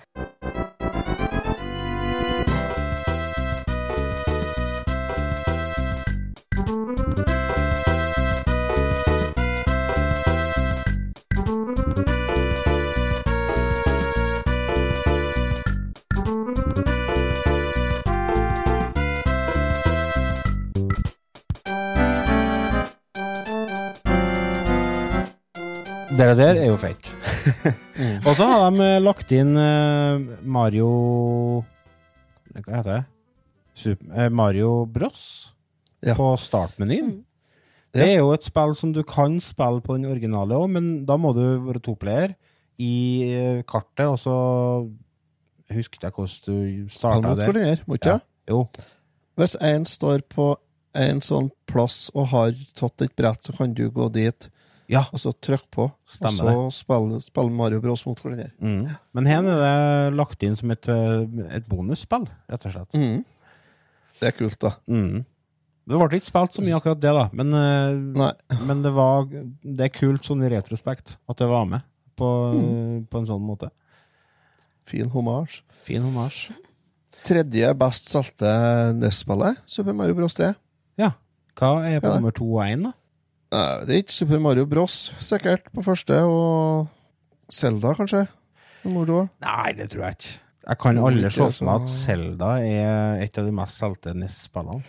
[26.22, 27.07] Det der er jo feit.
[28.28, 30.89] og så har de eh, lagt inn eh, Mario
[32.53, 32.99] Hva heter det?
[33.74, 35.24] Super, eh, Mario Bros.
[36.01, 36.13] Ja.
[36.17, 37.09] på startmenyen.
[37.09, 37.26] Mm.
[37.93, 41.17] Det er jo et spill som du kan spille på den originale òg, men da
[41.17, 42.34] må du være toplayer
[42.82, 44.38] i kartet, og så
[45.74, 47.84] husker jeg hvordan du starta der.
[47.86, 48.19] må ikke Ja.
[48.49, 48.63] Jo.
[49.38, 50.55] Hvis en står på
[50.97, 54.49] en sånn plass og har tatt et brett, så kan du gå dit
[54.91, 58.49] Ja, og så trykk på, Stemmer og så spiller, spille Mario Bros mot hverandre.
[58.59, 58.89] Mm.
[59.15, 61.21] Men her er det lagt inn som et, eh,
[61.55, 62.97] et bonusspill, rett og slett.
[62.99, 63.21] Mm.
[64.19, 64.73] Det er kult, da.
[64.91, 65.21] Mm.
[65.87, 69.87] Det ble ikke spilt så mye akkurat det, da, men, eh, men det, var, det
[69.87, 71.87] er kult sånn i retrospekt at det var med
[72.19, 72.27] på,
[73.09, 73.71] på en sånn måte.
[74.85, 75.63] Fin hommage.
[75.87, 76.51] Fin hommage.
[77.25, 78.49] tredje best solgte
[78.97, 79.59] NES-spillet.
[79.69, 80.35] Super Mario Bros.
[80.37, 80.51] 3.
[80.99, 81.11] Ja.
[81.57, 82.15] Hva er på Ja.
[82.19, 82.91] nummer to og én, da?
[83.51, 85.11] Eh, Det er ikke Super Mario Bros.
[85.19, 86.87] sikkert på første, og
[87.51, 88.27] Zelda kanskje.
[88.83, 89.29] Nummer.
[89.43, 90.39] Nei, det tror jeg ikke.
[90.69, 94.83] Jeg kan aldri se for meg at Selda er et av de mest solgte NIS-spillene.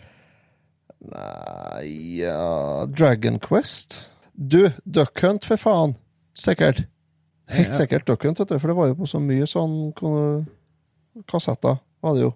[1.03, 1.87] Nei
[2.21, 4.07] ja, Dragon Quest.
[4.37, 5.97] Du, Duck Hunt, for faen.
[6.39, 6.85] Sikkert.
[7.53, 9.93] Helt sikkert Duck Hunt, vet du, for det var jo på så mye sånn
[11.29, 11.81] kassetter.
[12.03, 12.31] Var det jo.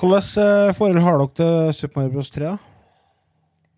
[0.00, 2.30] Hvilke eh, forhold har dere til Super Mario Bros.
[2.34, 2.52] 3?
[2.52, 2.69] da?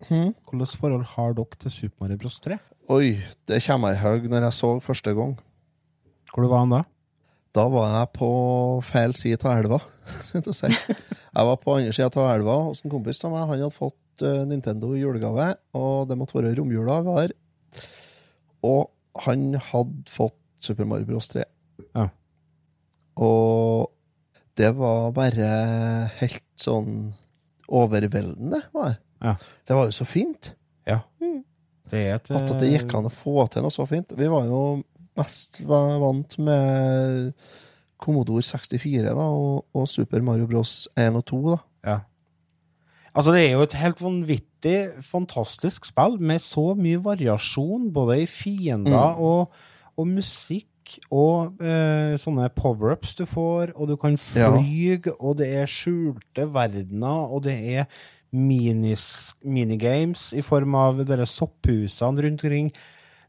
[0.09, 0.33] Mhm.
[0.51, 2.39] Hvilket forhold har dere til Super Mario Bros.
[2.39, 2.57] 3?
[2.89, 5.37] Oi, det kommer jeg i hug når jeg så første gang.
[6.33, 6.81] Hvor var han da?
[7.53, 8.29] Da var jeg på
[8.83, 9.79] feil side av elva.
[10.27, 10.71] skal jeg si.
[10.73, 13.45] Jeg var på andre sida av elva hos en kompis av meg.
[13.45, 16.99] Han hadde fått eh, Nintendo i julegave, og det måtte være romjula.
[17.05, 17.35] vi var.
[18.65, 18.89] Og
[19.27, 21.29] han hadde fått Super Mario Bros.
[21.29, 21.45] 3.
[21.93, 22.07] Ja.
[23.21, 23.91] Og
[24.57, 25.49] det var bare
[26.19, 27.13] helt sånn
[27.69, 28.63] overveldende.
[28.73, 28.97] Var det.
[29.23, 29.35] Ja.
[29.67, 30.53] det var jo så fint.
[30.87, 30.99] Ja.
[31.91, 34.11] Det er et At, at det gikk an å få til noe så fint.
[34.17, 34.61] Vi var jo
[35.19, 37.33] mest vant med
[38.01, 40.87] Commodore 64 da, og, og Super Mario Bros.
[40.97, 41.41] 1 og 2.
[41.53, 41.59] Da.
[41.87, 41.99] Ja.
[43.13, 48.25] Altså, det er jo et helt vanvittig fantastisk spill med så mye variasjon, både i
[48.25, 49.53] fiender og,
[49.97, 54.49] og musikk og eh, sånne power-ups du får, og du kan Ja.
[54.51, 57.85] flyge, og det er skjulte verdener, og det er
[58.33, 59.05] minis,
[59.45, 62.69] minigames i form av dere sopphusene rundt omkring.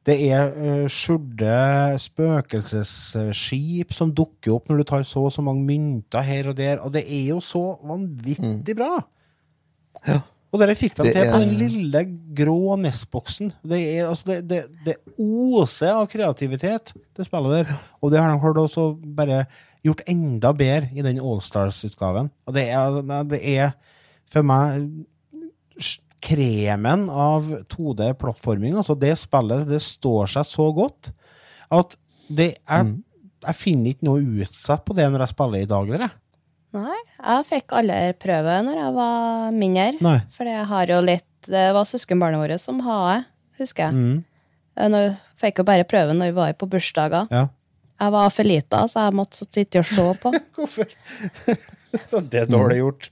[0.04, 1.54] Det er uh, skjulte
[2.02, 6.80] spøkelsesskip som dukker opp når du tar så og så mange mynter her og der,
[6.84, 8.98] og det er jo så vanvittig bra!
[10.04, 10.20] Ja.
[10.54, 12.00] Og dere fikk dem Det til på den lille
[12.38, 13.48] grå NES-boksen.
[13.66, 17.72] Det, altså, det, det, det oser av kreativitet, det spillet der.
[17.98, 19.40] Og det har de klart også bare
[19.82, 22.30] gjort enda bedre i den Allstars-utgaven.
[22.46, 23.74] Og det er, det er
[24.34, 24.90] for meg
[26.24, 28.76] kremen av 2D-plattforming.
[28.80, 31.10] Altså, det spillet det står seg så godt
[31.74, 31.96] at
[32.32, 32.92] det er,
[33.44, 35.90] jeg finner ikke noe utsatt på det når jeg spiller i dag.
[35.92, 36.08] Dere.
[36.74, 39.90] Nei, jeg fikk aldri prøve når jeg var mindre.
[40.06, 40.16] Nei.
[40.34, 43.26] For jeg har jo litt Det var søskenbarnet vårt som hadde det,
[43.60, 43.92] husker jeg.
[44.00, 44.22] Mm,
[44.74, 45.00] Eh, Nå
[45.38, 47.28] fikk jeg bare prøve når vi var på bursdager.
[47.30, 47.48] ja.
[48.00, 50.32] Jeg var for lita, så jeg måtte sitte og se på.
[50.56, 50.88] Hvorfor?
[52.32, 53.06] det er dårlig gjort.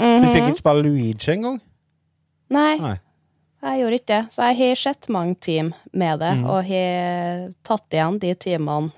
[0.00, 1.60] Du fikk ikke spille Luigi engang?
[2.50, 2.96] Nei, Nei.
[3.62, 4.20] jeg gjorde ikke det.
[4.34, 8.90] Så jeg har sett mange team med det, og har tatt igjen de timene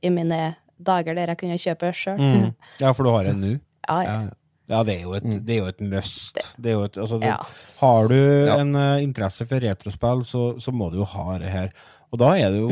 [0.00, 0.38] i mine
[0.78, 2.20] dager der jeg kunne kjøpe sjøl.
[2.22, 2.50] Mm.
[2.82, 3.54] Ja, for du har en nå?
[3.88, 4.12] Ja, ja.
[4.14, 4.36] Ja.
[4.70, 6.38] ja, det er jo et, det er jo et must.
[6.56, 7.38] Det er jo et, altså, det, Ja.
[7.80, 8.16] Har du
[8.46, 8.58] Ja.
[8.62, 11.72] en uh, interesse for retrospill, så, så må du jo ha det her.
[12.12, 12.70] Og da er det jo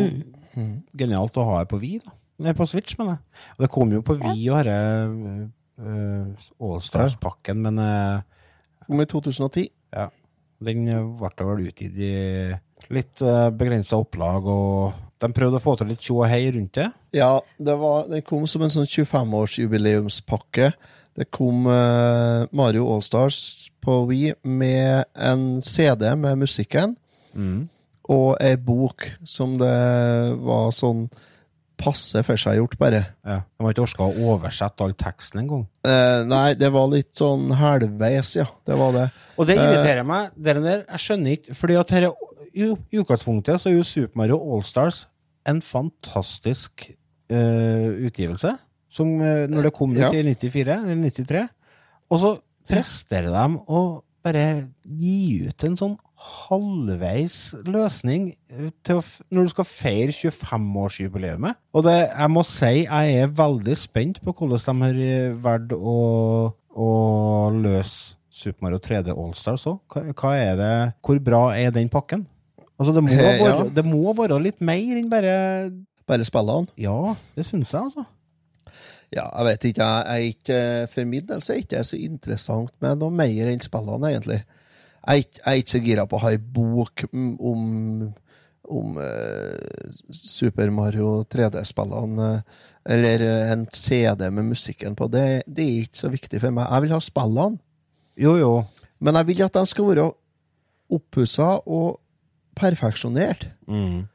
[0.97, 2.15] genialt å ha det på Wii, da.
[2.47, 3.43] Nei, på Switch, mener jeg.
[3.57, 5.37] Og det kom jo på Wii og denne
[5.83, 8.21] uh, Allstars-pakken, men uh,
[8.87, 9.69] Om i 2010.
[9.97, 10.11] ja,
[10.63, 12.13] den eh, ble vel utgitt i
[12.95, 16.77] litt uh, begrensa opplag, og de prøvde å få til litt tjo og hei rundt
[16.79, 16.91] det.
[17.17, 20.71] Ja, det var, den kom som en sånn 25-årsjubileumspakke.
[21.17, 26.97] Det kom uh, Mario Allstars på Wii med en CD med musikken.
[28.13, 29.77] Og ei bok som det
[30.47, 31.07] var sånn
[31.81, 33.03] passe for seg gjort, bare.
[33.27, 33.41] Ja.
[33.45, 35.67] De har ikke orka å oversette all teksten engang.
[35.87, 38.47] Eh, nei, det var litt sånn halvveis, ja.
[38.67, 39.07] Det var det.
[39.37, 40.31] Og det irriterer meg.
[40.37, 42.09] Det der, jeg skjønner ikke Fordi at her,
[42.57, 45.05] i, I utgangspunktet så er jo Super Mario Allstars
[45.47, 46.89] en fantastisk
[47.31, 48.55] uh, utgivelse.
[48.91, 50.11] Som uh, når det kom ut Ja.
[50.11, 51.45] i 94 eller 93.
[52.11, 52.33] Og så
[52.67, 53.83] presterer de å
[54.27, 54.45] bare
[54.83, 57.37] gi ut en sånn halvveis
[57.69, 59.01] løsning eh, å,
[59.31, 61.59] når du skal feire 25-årsjubileet.
[61.77, 65.77] Og det, jeg må si jeg er veldig spent på hvordan de har eh, valgt
[65.77, 65.99] å,
[66.75, 66.91] å
[67.55, 69.79] løse Super Mario 3D Allstars òg.
[70.13, 70.73] Hva, er det
[71.05, 72.27] Hvor bra er den pakken?
[72.77, 75.37] Altså, det må, være, det må være litt mer enn bare
[76.07, 76.71] Bare spillene.
[76.79, 78.05] Ja, det syns jeg, altså.
[79.15, 79.87] Ja, jeg vet ikke.
[79.87, 80.61] Jeg er ikke
[80.93, 84.41] For min del så er det ikke så interessant med noe mer enn spillene, egentlig.
[85.07, 87.61] Jeg jeg er ikke så gira på å ha ei bok om,
[88.67, 92.65] om eh, Super Mario 3D-spillene, eh,
[92.97, 95.07] eller eh, en CD med musikken på.
[95.13, 96.67] Det, det er ikke så viktig for meg.
[96.67, 97.61] Jeg vil ha spillene,
[98.19, 98.53] Jo, jo.
[98.99, 100.09] men jeg vil at de skal være
[100.97, 102.01] oppussa og
[102.57, 103.47] perfeksjonert.
[103.69, 104.07] Mm.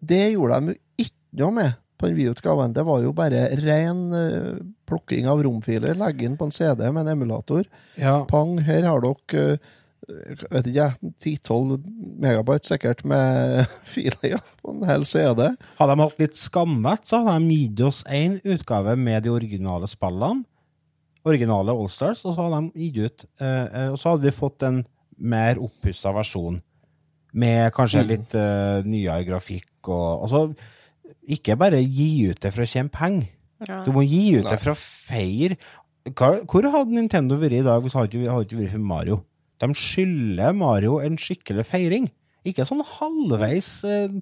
[0.00, 2.74] Det gjorde de jo ikke noe med på den videoutgaven.
[2.74, 4.56] Det var jo bare ren eh,
[4.90, 7.68] plukking av romfiler, legge inn på en CD med en emulator.
[8.00, 8.22] Ja.
[8.30, 9.70] Pang, her har dere eh,
[10.50, 11.12] vet ikke, jeg,
[11.46, 11.76] 10-12
[12.24, 13.62] megabyte sikkert med
[13.94, 15.52] filer ja, på en hel CD.
[15.78, 19.90] Hadde de hatt litt skamvett, så hadde de gitt oss én utgave med de originale
[19.90, 20.42] spillene,
[21.22, 24.82] originale Allstars, og så hadde de gitt ut eh, Og så hadde vi fått en
[25.22, 26.58] mer oppussa versjon
[27.32, 30.40] med kanskje litt uh, nyere grafikk og Altså,
[31.30, 33.28] ikke bare gi ut det for å tjene penger.
[33.68, 33.82] Ja.
[33.86, 35.58] Du må gi ut det for å feire.
[36.10, 39.20] Hvor hadde Nintendo vært i dag hvis det ikke hadde vært for Mario?
[39.62, 42.08] De skylder Mario en skikkelig feiring.
[42.48, 44.16] Ikke sånn halvveis eh,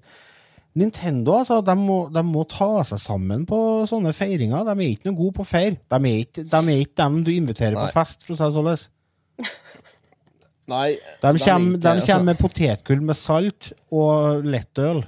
[0.77, 3.59] Nintendo, altså, de må, de må ta seg sammen på
[3.91, 4.67] sånne feiringer.
[4.69, 5.81] De er ikke noe gode på å feire.
[5.91, 7.87] De er ikke, de er ikke dem du inviterer Nei.
[7.89, 9.49] på fest, for å si det sånn.
[10.71, 15.03] Nei, De er kommer, de altså, kommer med potetgull med salt og lettøl.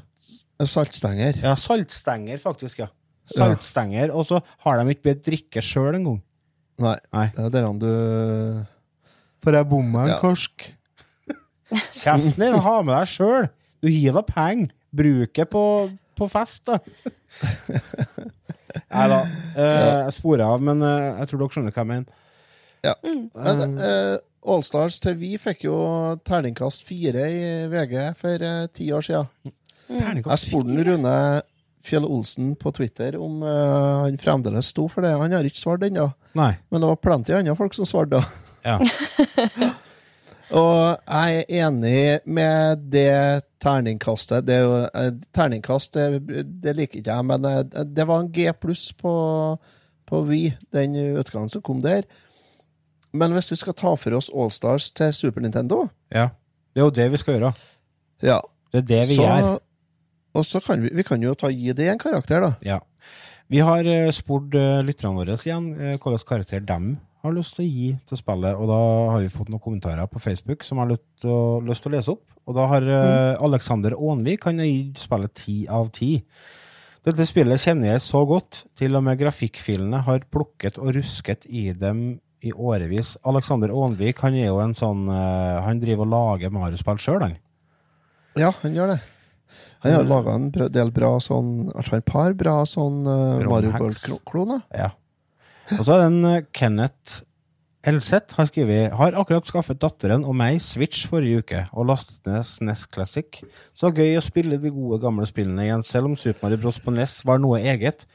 [0.68, 1.38] Saltstenger.
[1.42, 2.90] Ja, saltstenger, faktisk, ja.
[3.32, 6.20] Saltstenger, og så har de ikke bedt drikke sjøl engang.
[6.82, 7.26] Nei, Nei.
[7.36, 7.88] det er der han du
[9.44, 10.16] For jeg bomma Ja.
[10.22, 10.70] korsk.
[11.92, 13.46] Kjeften din, ha med deg sjøl.
[13.82, 14.72] Du gir deg penger.
[14.92, 15.62] Bruk det på,
[16.18, 16.76] på fest, da.
[18.92, 19.20] Nei da.
[19.56, 22.20] Eh, jeg sporer av, men eh, jeg tror dere skjønner hva jeg mener.
[22.82, 22.94] Ja.
[23.06, 24.18] Men, eh,
[24.52, 25.76] Allstars til vi fikk jo
[26.26, 29.52] terningkast fire i VG for eh, ti år siden.
[29.92, 31.16] Jeg Terningkast spurte Rune
[31.82, 35.14] Fjell Olsen på Twitter om uh, han fremdeles sto for det.
[35.18, 36.12] Han har ikke svart ennå,
[36.70, 38.20] men det var plenty andre folk som svarte.
[38.20, 38.24] da.
[38.62, 38.78] Ja.
[40.52, 44.44] Og jeg er enig med det terningkastet.
[44.44, 46.04] Det er jo, eh, terningkast det,
[46.60, 49.14] det liker ikke jeg, men eh, det var en G pluss på,
[50.08, 50.42] på Vi,
[50.74, 52.04] den utgangen som kom der.
[53.16, 55.82] Men hvis vi skal ta for oss Allstars til Super Nintendo
[56.12, 56.30] ja.
[56.72, 57.50] Det er jo det vi skal gjøre.
[58.24, 58.38] ja,
[58.72, 59.58] Det er det vi så, gjør.
[60.32, 62.52] Og så kan vi, vi kan jo ta, gi det en karakter, da.
[62.64, 62.80] Ja.
[63.52, 66.78] Vi har uh, spurt uh, lytterne våre igjen uh, hvilken karakter de
[67.22, 68.78] har lyst til å gi til spillet, og da
[69.12, 71.94] har vi fått noen kommentarer på Facebook som har lyst til å, lyst til å
[71.94, 72.24] lese opp.
[72.48, 76.16] Og da har uh, Alexander Aanvik han har gitt spillet ti av ti.
[77.06, 81.68] Dette spillet kjenner jeg så godt, til og med grafikkfilene har plukket og rusket i
[81.76, 83.16] dem i årevis.
[83.28, 87.38] Alexander Aanvik han er jo en sånn Han driver og lager Mario-spill sjøl, han.
[88.38, 89.02] Ja, han gjør det.
[89.82, 94.62] Han har laga en del bra sånn Altså et par bra sånn uh, Mario World-kloner.
[94.70, 94.92] Ja.
[95.78, 97.22] Og så er den en eh, Kenneth
[97.82, 102.44] Elseth har skrevet Har akkurat skaffet datteren og meg Switch forrige uke og lastet ned
[102.46, 103.40] SNES Classic.
[103.74, 106.78] Så gøy å spille de gode gamle spillene igjen, selv om Super Mario Bros.
[106.82, 108.06] på NES var noe eget.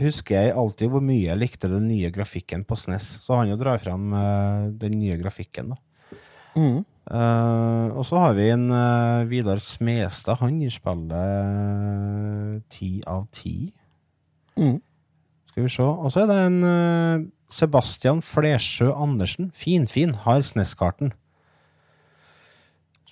[0.00, 3.10] Husker jeg alltid hvor mye jeg likte den nye grafikken på SNES.
[3.26, 6.18] Så han jo drar fram uh, den nye grafikken, da.
[6.56, 6.80] Mhm.
[7.10, 10.38] Eh, og så har vi en uh, Vidar Smestad.
[10.42, 13.72] Han gir spillet ti av ti.
[14.58, 14.78] Mhm.
[15.50, 15.82] Skal vi se.
[15.82, 19.50] Og så er det en uh, Sebastian Flesjø Andersen.
[19.56, 20.14] Finfin.
[20.26, 21.10] Har SNES-karten.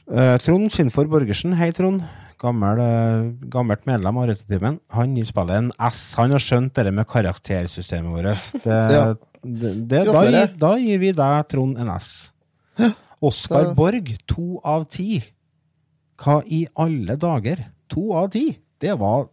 [0.09, 1.53] Eh, Trond Sinfor Borgersen.
[1.59, 2.05] Hei, Trond.
[2.39, 4.79] Gammel, eh, gammelt medlem av Rødtetimen.
[4.95, 6.15] Han gir spillet en S.
[6.17, 8.63] Han har skjønt det med karaktersystemet vårt.
[8.63, 9.03] Det, Ja.
[9.43, 12.31] det, det, da, da gir vi deg, Trond, en S.
[13.23, 15.23] Oskar Borg, to av ti.
[16.19, 17.65] Hva i alle dager?
[17.91, 18.59] To av ti?
[18.81, 19.29] Det var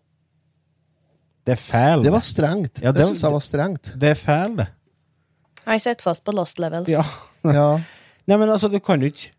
[1.46, 2.02] Det er feil.
[2.04, 2.82] Det var strengt.
[2.82, 3.92] Ja, det det- syns jeg var strengt.
[4.00, 4.68] Det er feil, det.
[5.68, 6.88] Jeg sitter fast på lost levels.
[6.90, 7.04] Ja.
[7.46, 7.78] Ja.
[8.26, 9.30] Nei, men altså, du kan jo ikke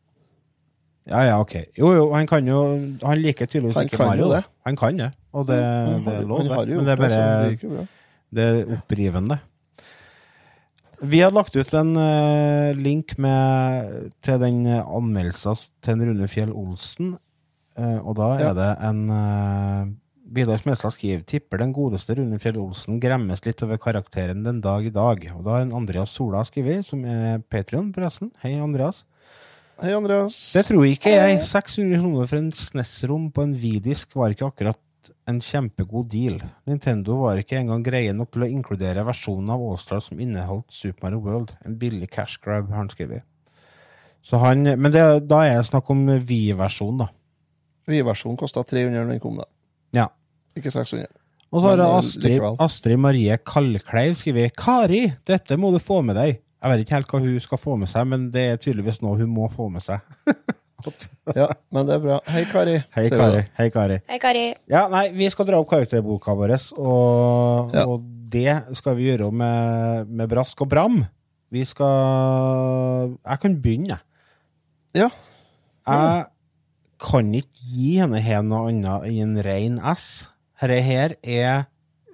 [1.09, 1.55] Ja, ja, ok.
[1.79, 2.61] Jo, jo, han kan jo
[3.03, 4.25] Han liker tydeligvis Han ikke kan Mario.
[4.29, 4.45] jo det.
[4.67, 5.57] Han kan det, og det,
[6.07, 6.69] det er lov, det.
[6.69, 7.87] Men det er bare.
[8.35, 9.39] Det er opprivende.
[11.03, 17.17] Vi har lagt ut en uh, link med, til den anmeldelsen til Rune Fjell Olsen,
[17.77, 18.51] Uh, og da Ja.
[18.51, 19.91] er det en uh,
[20.33, 24.87] Vidar Smedstad skriver tipper den godeste Rune Fjell Olsen gremmes litt over karakteren den dag
[24.89, 25.21] i dag.
[25.37, 28.33] Og da har en Andreas Sola skrevet, som er Patrion, forresten.
[28.41, 29.05] Hei, Andreas.
[29.83, 30.39] Hei, Andreas.
[30.57, 31.37] Det tror ikke jeg.
[31.45, 34.81] 600 kroner for en SNES-rom på en Vidisk var ikke akkurat
[35.27, 36.39] en kjempegod deal.
[36.71, 41.09] Nintendo var ikke engang greie nok til å inkludere versjonen av Allstar som inneholdt Super
[41.09, 41.55] Mario World.
[41.67, 43.27] En billig cash grab, har han skrevet.
[44.23, 47.11] Så han, men det, da er det snakk om Wii-versjonen, da.
[47.91, 49.47] Wii-versjonen kosta 300 når den kom, da.
[49.95, 50.09] Ja.
[50.59, 51.11] Ikke 600.
[51.53, 52.47] Og så har eh, Astrid.
[52.63, 56.41] Astrid Marie Kallkleiv skrevet Kari, dette må du få med deg.
[56.57, 59.19] Jeg vet ikke helt hva hun skal få med seg, men det er tydeligvis noe
[59.21, 60.03] hun må få med seg.
[61.37, 62.17] Ja, men det er bra.
[62.29, 62.77] Hei, Kari.
[62.95, 63.43] Hei, Kari.
[63.59, 63.97] Hei, Kari.
[64.11, 64.45] Hei, Kari.
[64.71, 67.87] Ja, nei, vi skal dra opp karakterboka vår, og, Ja.
[67.89, 71.01] og det skal vi gjøre med, med brask og bram.
[71.51, 74.01] Vi skal Jeg kan begynne, jeg.
[75.03, 75.09] Ja.
[75.87, 76.27] Jeg
[76.99, 80.29] kan ikke gi henne her noe annet enn en ren S.
[80.61, 81.67] Dette her er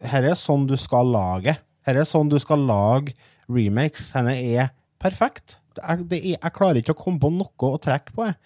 [0.03, 1.57] Her er sånn du skal lage.
[1.87, 3.15] Her er sånn du skal lage
[3.49, 4.11] remakes.
[4.17, 4.71] Henne er
[5.03, 5.59] perfekt.
[5.77, 8.27] Det er, det er, jeg klarer ikke å komme på noe å trekke på.
[8.27, 8.37] Jeg.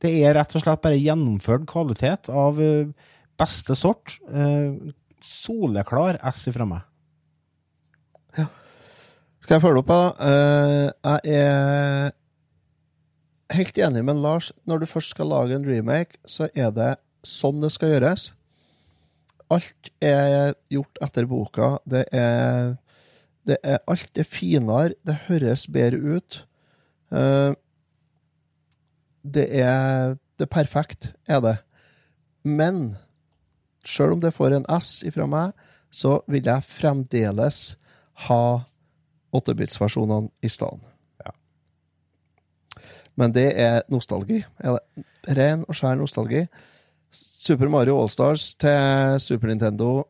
[0.00, 2.88] Det er rett og slett bare gjennomført kvalitet av eh,
[3.40, 4.16] beste sort.
[4.32, 6.86] Eh, soleklar S ifra meg.
[9.40, 10.02] Skal jeg følge opp, da?
[10.30, 10.88] Eh,
[11.26, 12.12] jeg er
[13.56, 14.52] helt enig med Lars.
[14.68, 16.92] Når du først skal lage en remake, så er det
[17.26, 18.30] sånn det skal gjøres.
[19.50, 21.72] Alt er gjort etter boka.
[21.88, 22.76] Det er,
[23.48, 24.94] det er Alt er finere.
[25.04, 26.40] Det høres bedre ut.
[27.10, 27.50] Eh,
[29.22, 31.58] det er Det er perfekt, er det.
[32.48, 32.96] Men
[33.84, 35.52] sjøl om det får en S ifra meg,
[35.92, 37.58] så vil jeg fremdeles
[38.24, 38.64] ha
[39.36, 40.80] 8-bits-versjonene i stedet.
[41.20, 41.34] Ja.
[43.20, 44.40] Men det er nostalgi.
[44.64, 45.04] Er det.
[45.36, 46.46] Ren og skjær nostalgi.
[47.12, 50.06] Super Mario Allstars til Super Nintendo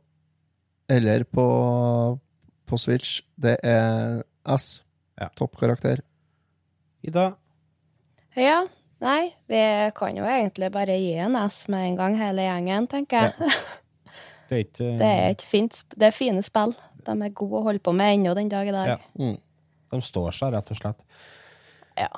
[0.90, 1.46] eller på,
[2.66, 4.22] på Switch, det er
[4.58, 4.80] S.
[5.20, 5.28] Ja.
[5.38, 6.02] Toppkarakter.
[7.06, 7.30] Ida?
[8.36, 8.64] Ja.
[9.00, 9.60] Nei, vi
[9.96, 13.52] kan jo egentlig bare gi en S med en gang, hele gjengen, tenker jeg.
[14.50, 16.72] Det er ikke Det er fint, det er fine spill.
[17.06, 18.96] De er gode å holde på med ennå den dag i dag.
[18.96, 19.28] Ja.
[19.94, 21.04] De står seg, rett og slett.
[21.94, 22.08] Ja.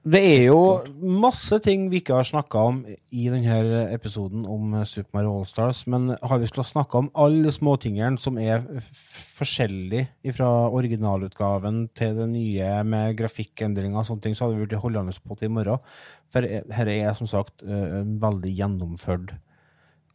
[0.00, 0.60] Det er jo
[0.96, 6.14] masse ting vi ikke har snakka om i denne episoden om Super Mario Allstars, men
[6.16, 12.70] har vi skulle snakka om alle småtingene som er forskjellige fra originalutgaven til det nye
[12.88, 15.84] med grafikkendringer og sånne ting, så hadde vi blitt holdende på til i morgen.
[16.32, 19.36] For dette er som sagt eh, en veldig gjennomført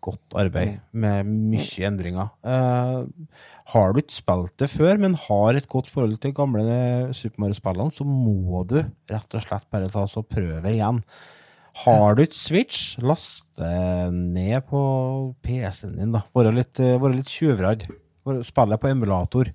[0.04, 2.32] godt arbeid med mye endringer.
[2.46, 3.06] Uh,
[3.74, 6.66] har du ikke spilt det før, men har et godt forhold til gamle
[7.18, 11.02] Super Mario-spillene, så må du rett og slett bare ta oss og prøve igjen.
[11.84, 14.82] Har du ikke Switch, last ned på
[15.44, 16.14] PC-en din.
[16.16, 16.24] da.
[16.36, 17.84] Være litt, eh, være litt tjuvradd.
[18.48, 19.52] Spille på emulator.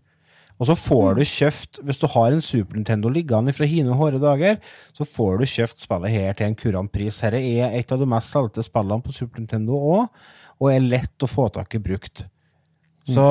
[0.61, 4.21] Og så får du kjøpt, hvis du har en Super Nintendo liggende fra hine hårde
[4.21, 4.59] dager,
[4.93, 7.23] så får du kjøpt spillet her til en kurant pris.
[7.23, 10.21] Dette er et av de mest solgte spillene på Super Nintendo òg,
[10.61, 12.27] og er lett å få tak i brukt.
[13.09, 13.25] Så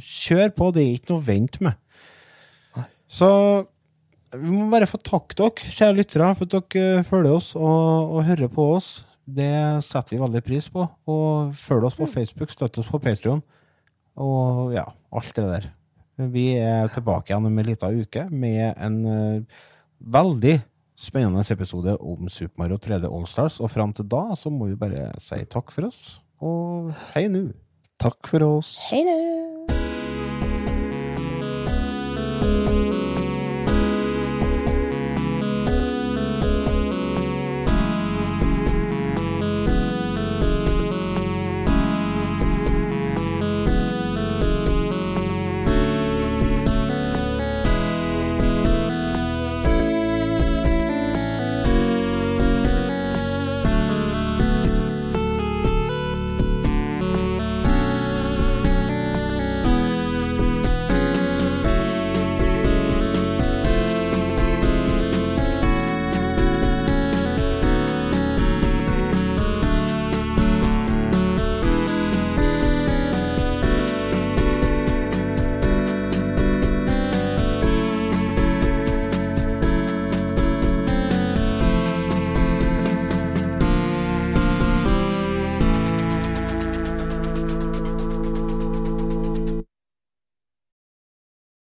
[0.00, 1.76] kjør på, det er ikke noe å vente med.
[3.08, 3.28] Så
[4.32, 8.26] vi må bare få takke dere, kjære lyttere, for at dere følger oss og, og
[8.28, 8.90] hører på oss.
[9.28, 9.52] Det
[9.84, 10.88] setter vi veldig pris på.
[11.08, 13.44] Og følg oss på Facebook, støtt oss på Patreon
[14.18, 15.68] og ja, alt det der.
[16.18, 19.62] Vi er tilbake igjen om en liten uke med en eh,
[20.02, 20.56] veldig
[20.98, 23.60] spennende episode om Super Mario 3D Allstars.
[23.62, 27.48] Og fram til da så må vi bare si takk for oss, og hei nå.
[28.02, 28.74] Takk for oss.
[28.90, 29.77] Hei nå!